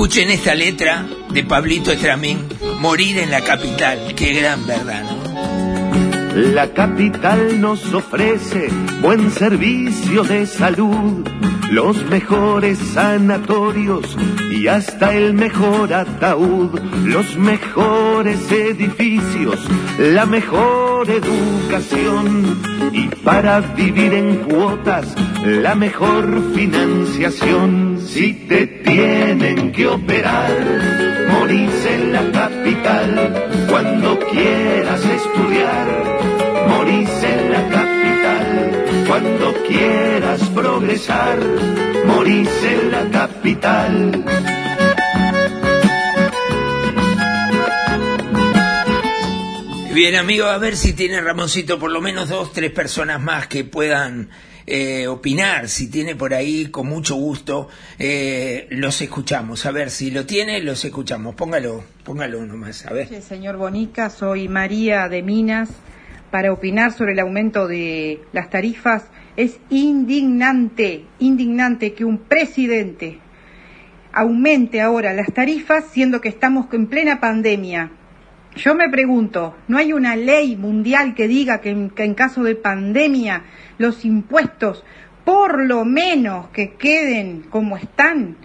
Escuchen 0.05 0.31
esta 0.31 0.55
letra 0.55 1.07
de 1.31 1.45
Pablito 1.45 1.91
Estramín, 1.91 2.47
Morir 2.79 3.21
en 3.21 3.31
la 3.31 3.41
capital. 3.41 4.15
Qué 4.15 4.35
gran 4.35 4.67
verdad, 4.67 5.03
¿no? 5.03 5.24
La 6.35 6.73
capital 6.73 7.61
nos 7.61 7.95
ofrece 7.95 8.69
buen 9.01 9.31
servicio 9.31 10.25
de 10.25 10.47
salud, 10.47 11.25
los 11.71 12.05
mejores 12.07 12.77
sanatorios 12.79 14.17
y 14.51 14.67
hasta 14.67 15.15
el 15.15 15.35
mejor 15.35 15.95
ataúd, 15.95 16.77
los 17.05 17.37
mejores 17.37 18.51
edificios, 18.51 19.65
la 19.97 20.27
mejor 20.27 21.09
educación 21.09 22.59
y 22.91 23.07
para 23.23 23.61
vivir 23.61 24.13
en 24.15 24.39
cuotas, 24.39 25.15
la 25.47 25.77
mejor 25.77 26.53
financiación. 26.53 28.01
Si 28.05 28.33
te 28.49 28.67
tienen 28.67 29.71
que 29.71 29.87
operar, 29.87 31.14
morís 31.45 31.87
en 31.87 32.11
la 32.11 32.33
capital. 32.33 33.67
Cuando 33.69 34.19
quieras 34.19 35.05
estudiar, 35.05 35.87
morís 36.69 37.11
en 37.23 37.53
la 37.53 37.69
capital. 37.69 39.05
Cuando 39.07 39.55
quieras 39.69 40.41
progresar, 40.55 41.39
morís 42.07 42.49
en 42.65 42.91
la 42.91 43.11
capital. 43.11 44.25
Bien, 49.93 50.17
amigo, 50.17 50.47
a 50.47 50.57
ver 50.57 50.77
si 50.79 50.95
tiene 50.95 51.21
Ramoncito 51.21 51.79
por 51.79 51.91
lo 51.91 52.01
menos 52.01 52.31
dos, 52.31 52.55
tres 52.55 52.71
personas 52.71 53.21
más 53.21 53.49
que 53.49 53.65
puedan 53.65 54.31
eh, 54.67 55.07
opinar, 55.07 55.69
si 55.69 55.91
tiene 55.91 56.17
por 56.17 56.35
ahí, 56.35 56.67
con 56.67 56.89
mucho 56.89 57.17
gusto, 57.17 57.69
eh, 57.99 58.67
los 58.71 59.01
escuchamos. 59.03 59.67
A 59.67 59.71
ver, 59.71 59.91
si 59.91 60.11
lo 60.11 60.27
tiene, 60.27 60.61
los 60.61 60.85
escuchamos. 60.85 61.35
Póngalo, 61.35 61.85
póngalo 62.05 62.45
nomás, 62.47 62.87
a 62.87 62.93
ver. 62.93 63.23
señor 63.23 63.57
Bonica, 63.57 64.11
soy 64.11 64.49
María 64.49 65.09
de 65.09 65.23
Minas. 65.23 65.71
Para 66.31 66.53
opinar 66.53 66.93
sobre 66.93 67.13
el 67.13 67.21
aumento 67.21 67.69
de 67.69 68.21
las 68.33 68.51
tarifas, 68.51 69.05
es 69.37 69.59
indignante, 69.71 71.05
indignante 71.21 71.95
que 71.95 72.05
un 72.05 72.19
presidente 72.19 73.21
aumente 74.15 74.81
ahora 74.81 75.13
las 75.13 75.33
tarifas 75.33 75.85
siendo 75.91 76.21
que 76.21 76.29
estamos 76.29 76.67
en 76.73 76.87
plena 76.87 77.21
pandemia. 77.21 77.91
Yo 78.57 78.75
me 78.75 78.89
pregunto, 78.89 79.57
¿no 79.67 79.79
hay 79.79 79.93
una 79.93 80.15
ley 80.15 80.57
mundial 80.57 81.15
que 81.15 81.27
diga 81.27 81.61
que 81.61 81.71
en 81.71 82.15
caso 82.15 82.43
de 82.45 82.55
pandemia 82.55 83.43
los 83.79 84.05
impuestos, 84.05 84.85
por 85.25 85.65
lo 85.65 85.85
menos 85.85 86.49
que 86.49 86.75
queden 86.75 87.43
como 87.51 87.77
están. 87.77 88.37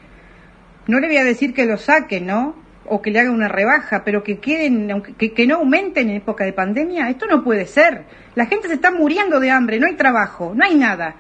No 0.88 1.00
le 1.00 1.08
voy 1.08 1.18
a 1.18 1.24
decir 1.24 1.54
que 1.54 1.66
los 1.66 1.82
saquen, 1.82 2.26
¿no? 2.26 2.56
O 2.86 3.02
que 3.02 3.12
le 3.12 3.20
haga 3.20 3.32
una 3.32 3.48
rebaja, 3.48 4.04
pero 4.04 4.24
que 4.24 4.40
queden, 4.40 5.04
que, 5.18 5.34
que 5.34 5.46
no 5.46 5.58
aumenten 5.58 6.10
en 6.10 6.18
época 6.18 6.46
de 6.46 6.54
pandemia. 6.54 7.10
Esto 7.10 7.28
no 7.28 7.44
puede 7.44 7.68
ser. 7.68 8.06
La 8.36 8.48
gente 8.48 8.68
se 8.68 8.74
está 8.76 8.92
muriendo 8.92 9.40
de 9.40 9.52
hambre, 9.52 9.80
no 9.80 9.88
hay 9.88 9.96
trabajo, 9.96 10.54
no 10.56 10.64
hay 10.66 10.76
nada. 10.76 11.16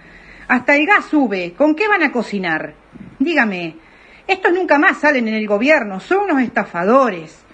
Hasta 0.47 0.75
el 0.75 0.88
gas 0.88 1.06
sube. 1.06 1.54
¿Con 1.54 1.75
qué 1.75 1.88
van 1.88 2.02
a 2.02 2.12
cocinar? 2.12 2.73
Dígame, 3.19 3.75
estos 4.25 4.54
nunca 4.54 4.80
más 4.80 4.99
salen 4.99 5.28
en 5.28 5.36
el 5.36 5.45
gobierno, 5.45 5.99
son 5.99 6.23
unos 6.23 6.41
estafadores, 6.41 7.45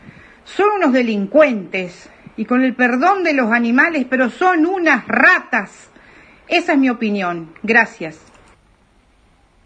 son 0.45 0.67
unos 0.77 0.93
delincuentes, 0.93 2.09
y 2.37 2.45
con 2.45 2.63
el 2.63 2.75
perdón 2.75 3.23
de 3.23 3.33
los 3.33 3.51
animales, 3.51 4.05
pero 4.09 4.29
son 4.29 4.65
unas 4.65 5.07
ratas 5.07 5.91
Esa 6.47 6.73
es 6.73 6.79
mi 6.79 6.89
opinión. 6.89 7.49
Gracias. 7.63 8.21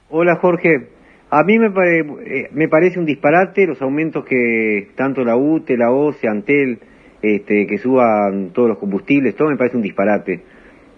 Hola 0.09 0.37
Jorge, 0.37 0.89
a 1.29 1.43
mí 1.43 1.59
me, 1.59 1.67
eh, 1.67 2.49
me 2.53 2.67
parece 2.69 2.99
un 2.99 3.05
disparate 3.05 3.67
los 3.67 3.81
aumentos 3.81 4.23
que 4.25 4.89
tanto 4.95 5.23
la 5.23 5.35
UTE, 5.35 5.77
la 5.77 5.91
OCE, 5.91 6.27
Antel, 6.27 6.79
este, 7.21 7.67
que 7.67 7.77
suban 7.77 8.51
todos 8.53 8.69
los 8.69 8.77
combustibles, 8.77 9.35
todo 9.35 9.49
me 9.49 9.57
parece 9.57 9.75
un 9.75 9.83
disparate. 9.83 10.41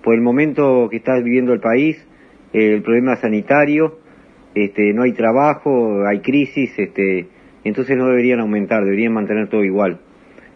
Por 0.03 0.13
el 0.13 0.21
momento 0.21 0.87
que 0.89 0.97
está 0.97 1.15
viviendo 1.15 1.51
el 1.51 1.59
país, 1.59 1.97
el 2.53 2.83
problema 2.83 3.15
sanitario, 3.15 3.99
este, 4.53 4.93
no 4.93 5.03
hay 5.03 5.13
trabajo, 5.13 6.05
hay 6.05 6.19
crisis, 6.19 6.77
este, 6.77 7.27
entonces 7.63 7.97
no 7.97 8.07
deberían 8.07 8.39
aumentar, 8.39 8.83
deberían 8.83 9.13
mantener 9.13 9.49
todo 9.49 9.63
igual. 9.63 9.99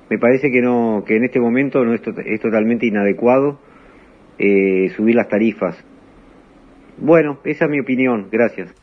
Me 0.09 0.17
parece 0.19 0.51
que 0.51 0.61
no, 0.61 1.03
que 1.05 1.17
en 1.17 1.25
este 1.25 1.39
momento 1.39 1.83
no 1.83 1.93
es, 1.93 2.01
es 2.25 2.41
totalmente 2.41 2.85
inadecuado 2.85 3.59
eh, 4.37 4.89
subir 4.95 5.15
las 5.15 5.27
tarifas. 5.27 5.83
Bueno, 6.97 7.39
esa 7.43 7.65
es 7.65 7.71
mi 7.71 7.79
opinión, 7.79 8.27
gracias. 8.31 8.73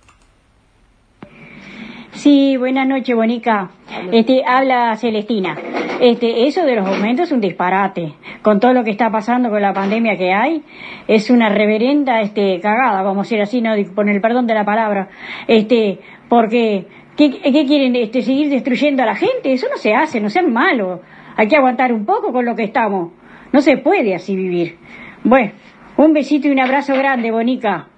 Sí, 2.13 2.57
buenas 2.59 2.87
noches, 2.87 3.17
Bonica. 3.17 3.71
Este, 4.13 4.43
habla 4.47 4.95
Celestina. 4.97 5.57
Este, 6.01 6.47
eso 6.47 6.65
de 6.65 6.77
los 6.77 6.87
aumentos 6.87 7.27
es 7.27 7.33
un 7.33 7.41
disparate. 7.41 8.13
Con 8.43 8.61
todo 8.61 8.75
lo 8.75 8.85
que 8.85 8.91
está 8.91 9.11
pasando 9.11 9.49
con 9.51 9.63
la 9.63 9.73
pandemia 9.73 10.17
que 10.17 10.33
hay, 10.33 10.63
es 11.09 11.31
una 11.31 11.49
reverenda 11.49 12.21
este, 12.21 12.61
cagada, 12.61 13.03
vamos 13.03 13.27
a 13.27 13.29
decir 13.29 13.41
así, 13.41 13.63
no 13.63 13.73
con 13.95 14.09
el 14.09 14.21
perdón 14.21 14.47
de 14.47 14.55
la 14.55 14.65
palabra. 14.65 15.09
Este, 15.49 16.01
porque, 16.29 16.87
¿qué, 17.17 17.31
qué 17.31 17.67
quieren? 17.67 17.97
Este, 17.97 18.23
¿Seguir 18.23 18.49
destruyendo 18.51 19.03
a 19.03 19.07
la 19.07 19.15
gente? 19.15 19.53
Eso 19.53 19.67
no 19.71 19.77
se 19.77 19.95
hace, 19.95 20.21
no 20.21 20.29
sean 20.31 20.53
malos. 20.53 21.01
Hay 21.37 21.49
que 21.49 21.57
aguantar 21.57 21.93
un 21.93 22.05
poco 22.05 22.33
con 22.33 22.45
lo 22.45 22.55
que 22.55 22.65
estamos. 22.65 23.13
No 23.53 23.61
se 23.61 23.79
puede 23.79 24.15
así 24.15 24.37
vivir. 24.37 24.77
Bueno, 25.25 25.53
un 25.97 26.13
besito 26.13 26.49
y 26.49 26.51
un 26.51 26.61
abrazo 26.61 26.95
grande, 26.95 27.31
Bonica. 27.31 27.89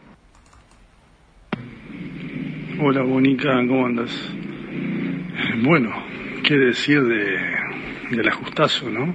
Hola, 2.80 3.02
Bonica, 3.02 3.50
¿cómo 3.68 3.86
andas? 3.86 4.10
Bueno, 5.62 5.90
qué 6.42 6.56
decir 6.56 7.02
de, 7.02 7.38
del 8.10 8.28
ajustazo, 8.28 8.90
¿no? 8.90 9.14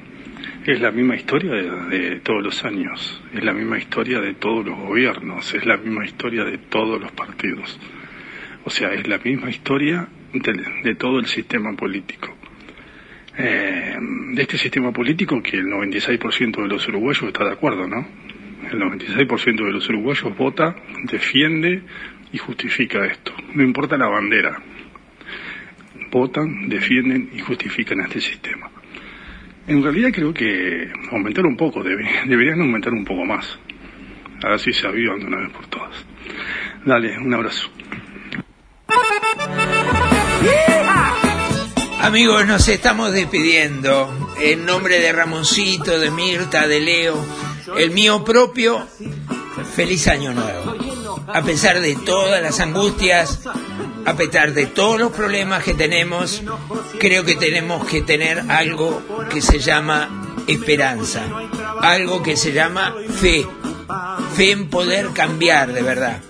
Es 0.66 0.80
la 0.82 0.92
misma 0.92 1.16
historia 1.16 1.52
de, 1.52 2.20
todos 2.22 2.44
los 2.44 2.64
años, 2.66 3.22
es 3.34 3.44
la 3.44 3.54
misma 3.54 3.78
historia 3.78 4.20
de 4.20 4.34
todos 4.34 4.66
los 4.66 4.78
gobiernos, 4.78 5.54
es 5.54 5.66
la 5.66 5.78
misma 5.78 6.06
historia 6.06 6.44
de 6.46 6.58
todos 6.58 7.00
los 7.02 7.12
partidos. 7.12 7.80
O 8.66 8.70
sea, 8.70 8.94
es 8.94 9.08
la 9.08 9.18
misma 9.18 9.50
historia 9.50 10.08
de, 10.34 10.96
todo 10.96 11.20
el 11.20 11.26
sistema 11.26 11.74
político. 11.76 12.36
Eh, 13.38 13.96
de 14.34 14.42
este 14.42 14.58
sistema 14.58 14.92
político 14.92 15.42
que 15.42 15.58
el 15.58 15.66
96% 15.66 16.62
de 16.62 16.68
los 16.68 16.88
uruguayos 16.88 17.24
está 17.24 17.46
de 17.46 17.54
acuerdo, 17.54 17.88
¿no? 17.88 18.06
El 18.72 18.80
96% 18.80 19.66
de 19.66 19.72
los 19.72 19.88
uruguayos 19.90 20.38
vota, 20.38 20.76
defiende 21.04 21.82
y 22.32 22.38
justifica 22.38 23.06
esto. 23.06 23.34
No 23.54 23.64
importa 23.64 23.98
la 23.98 24.08
bandera, 24.08 24.62
votan, 26.12 26.68
defienden 26.70 27.30
y 27.34 27.40
justifican 27.40 28.02
este 28.02 28.20
sistema. 28.22 28.70
En 29.68 29.84
realidad 29.84 30.10
creo 30.12 30.34
que 30.34 30.92
aumentar 31.12 31.46
un 31.46 31.56
poco, 31.56 31.84
deberían 31.84 32.62
aumentar 32.62 32.94
un 32.94 33.06
poco 33.06 33.26
más. 33.26 33.60
A 34.44 34.50
ver 34.50 34.60
si 34.60 34.74
se 34.74 34.88
avivan 34.88 35.20
de 35.20 35.26
una 35.26 35.38
vez 35.38 35.50
por 35.52 35.68
todas. 35.68 36.06
Dale, 36.86 37.18
un 37.20 37.34
abrazo. 37.34 37.70
Amigos, 42.02 42.48
nos 42.48 42.68
estamos 42.68 43.12
despidiendo. 43.12 44.12
En 44.40 44.66
nombre 44.66 45.00
de 45.00 45.12
Ramoncito, 45.12 46.00
de 46.00 46.10
Mirta, 46.12 46.66
de 46.66 46.80
Leo, 46.80 47.24
el 47.78 47.92
mío 47.92 48.24
propio, 48.24 48.88
feliz 49.76 50.08
año 50.08 50.34
nuevo. 50.34 50.76
A 51.28 51.42
pesar 51.44 51.82
de 51.82 51.96
todas 51.98 52.42
las 52.42 52.60
angustias, 52.60 53.42
a 54.06 54.16
pesar 54.16 54.54
de 54.54 54.66
todos 54.66 55.00
los 55.00 55.12
problemas 55.12 55.64
que 55.64 55.74
tenemos, 55.74 56.42
creo 57.00 57.26
que 57.26 57.36
tenemos 57.36 57.86
que 57.86 58.02
tener 58.02 58.44
algo 58.50 59.02
que 59.30 59.42
se 59.42 59.60
llama 59.60 60.36
esperanza, 60.48 61.22
algo 61.82 62.24
que 62.24 62.36
se 62.38 62.54
llama 62.54 62.96
fe, 63.20 63.46
fe 64.36 64.52
en 64.52 64.70
poder 64.70 65.10
cambiar 65.14 65.74
de 65.74 65.84
verdad, 65.84 66.22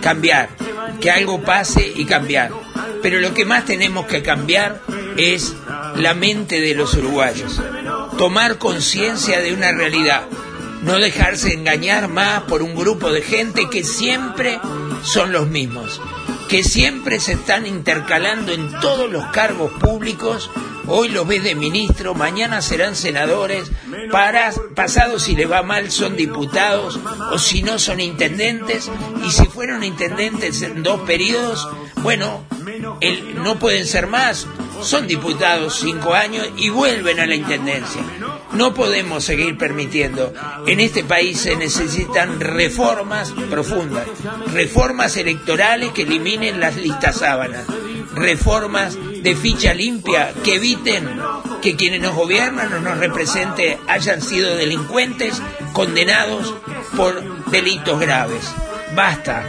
cambiar, 0.00 0.48
que 1.00 1.10
algo 1.10 1.42
pase 1.42 1.92
y 1.94 2.04
cambiar. 2.04 2.50
Pero 3.02 3.20
lo 3.20 3.34
que 3.34 3.44
más 3.44 3.64
tenemos 3.64 4.06
que 4.06 4.22
cambiar 4.22 4.80
es 5.16 5.54
la 5.96 6.14
mente 6.14 6.60
de 6.60 6.74
los 6.74 6.94
uruguayos, 6.94 7.60
tomar 8.18 8.58
conciencia 8.58 9.40
de 9.40 9.52
una 9.52 9.72
realidad, 9.72 10.22
no 10.82 10.98
dejarse 10.98 11.52
engañar 11.52 12.08
más 12.08 12.42
por 12.42 12.62
un 12.62 12.74
grupo 12.74 13.10
de 13.10 13.22
gente 13.22 13.68
que 13.70 13.84
siempre 13.84 14.58
son 15.02 15.32
los 15.32 15.48
mismos 15.48 16.00
que 16.48 16.62
siempre 16.62 17.18
se 17.20 17.32
están 17.32 17.66
intercalando 17.66 18.52
en 18.52 18.70
todos 18.80 19.10
los 19.10 19.26
cargos 19.28 19.72
públicos. 19.72 20.50
Hoy 20.88 21.08
los 21.08 21.26
ves 21.26 21.42
de 21.42 21.54
ministro, 21.54 22.14
mañana 22.14 22.62
serán 22.62 22.94
senadores, 22.94 23.70
para, 24.12 24.52
pasado 24.74 25.18
si 25.18 25.34
le 25.34 25.46
va 25.46 25.62
mal 25.62 25.90
son 25.90 26.16
diputados 26.16 26.98
o 27.32 27.38
si 27.38 27.62
no 27.62 27.78
son 27.78 28.00
intendentes 28.00 28.90
y 29.26 29.30
si 29.32 29.46
fueron 29.46 29.82
intendentes 29.82 30.62
en 30.62 30.82
dos 30.82 31.00
periodos, 31.00 31.68
bueno, 32.02 32.44
el, 33.00 33.42
no 33.42 33.58
pueden 33.58 33.86
ser 33.86 34.06
más, 34.06 34.46
son 34.82 35.06
diputados 35.06 35.80
cinco 35.80 36.14
años 36.14 36.48
y 36.56 36.68
vuelven 36.68 37.20
a 37.20 37.26
la 37.26 37.34
intendencia. 37.34 38.02
No 38.52 38.74
podemos 38.74 39.24
seguir 39.24 39.58
permitiendo. 39.58 40.32
En 40.66 40.80
este 40.80 41.04
país 41.04 41.40
se 41.40 41.56
necesitan 41.56 42.40
reformas 42.40 43.32
profundas, 43.50 44.06
reformas 44.52 45.16
electorales 45.16 45.92
que 45.92 46.02
eliminen 46.02 46.60
las 46.60 46.76
listas 46.76 47.18
sábanas, 47.18 47.66
reformas 48.16 48.98
de 49.22 49.36
ficha 49.36 49.74
limpia 49.74 50.32
que 50.42 50.56
eviten 50.56 51.08
que 51.62 51.76
quienes 51.76 52.00
nos 52.00 52.14
gobiernan 52.14 52.72
o 52.72 52.80
nos 52.80 52.98
representen 52.98 53.78
hayan 53.86 54.22
sido 54.22 54.56
delincuentes 54.56 55.40
condenados 55.72 56.54
por 56.96 57.22
delitos 57.50 58.00
graves. 58.00 58.50
Basta, 58.94 59.44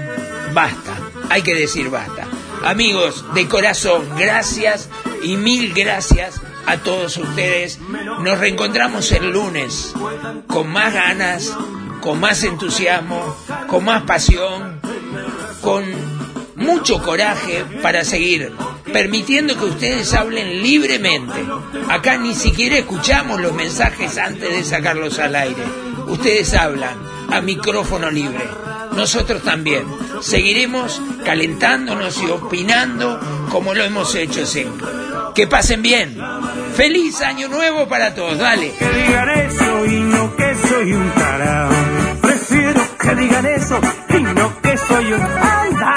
basta, 0.53 0.97
hay 1.29 1.41
que 1.41 1.55
decir 1.55 1.89
basta. 1.89 2.27
Amigos, 2.63 3.23
de 3.33 3.47
corazón, 3.47 4.09
gracias 4.17 4.89
y 5.23 5.37
mil 5.37 5.73
gracias 5.73 6.41
a 6.65 6.77
todos 6.77 7.17
ustedes. 7.17 7.79
Nos 8.19 8.39
reencontramos 8.39 9.11
el 9.11 9.31
lunes 9.31 9.93
con 10.47 10.67
más 10.67 10.93
ganas, 10.93 11.55
con 12.01 12.19
más 12.19 12.43
entusiasmo, 12.43 13.35
con 13.67 13.85
más 13.85 14.03
pasión, 14.03 14.81
con 15.61 16.16
mucho 16.67 17.01
coraje 17.01 17.63
para 17.81 18.03
seguir 18.03 18.51
permitiendo 18.91 19.57
que 19.57 19.65
ustedes 19.65 20.13
hablen 20.13 20.61
libremente. 20.61 21.39
Acá 21.89 22.17
ni 22.17 22.35
siquiera 22.35 22.77
escuchamos 22.77 23.39
los 23.39 23.53
mensajes 23.53 24.17
antes 24.17 24.49
de 24.49 24.63
sacarlos 24.65 25.17
al 25.19 25.35
aire. 25.35 25.63
Ustedes 26.07 26.53
hablan 26.53 26.97
a 27.31 27.39
micrófono 27.39 28.11
libre. 28.11 28.43
Nosotros 28.95 29.43
también. 29.43 29.85
Seguiremos 30.21 31.01
calentándonos 31.23 32.21
y 32.21 32.25
opinando 32.25 33.19
como 33.49 33.73
lo 33.73 33.83
hemos 33.83 34.13
hecho 34.15 34.45
siempre. 34.45 34.87
Que 35.33 35.47
pasen 35.47 35.81
bien. 35.81 36.17
Feliz 36.75 37.21
año 37.21 37.47
nuevo 37.47 37.87
para 37.87 38.13
todos. 38.13 38.37
Dale. 38.37 38.73
Que 38.77 38.89
digan 38.89 39.29
eso 39.29 39.85
y 39.85 39.99
no 40.01 40.35
que 40.35 40.55
soy 40.67 40.93
un. 40.93 41.11
Prefiero 42.21 42.81
que 42.99 43.15
digan 43.15 43.45
eso 43.45 43.79
y 44.09 44.21
no 44.21 44.61
que 44.61 44.77
soy 44.77 45.13
un 45.13 45.21
andala. 45.21 45.96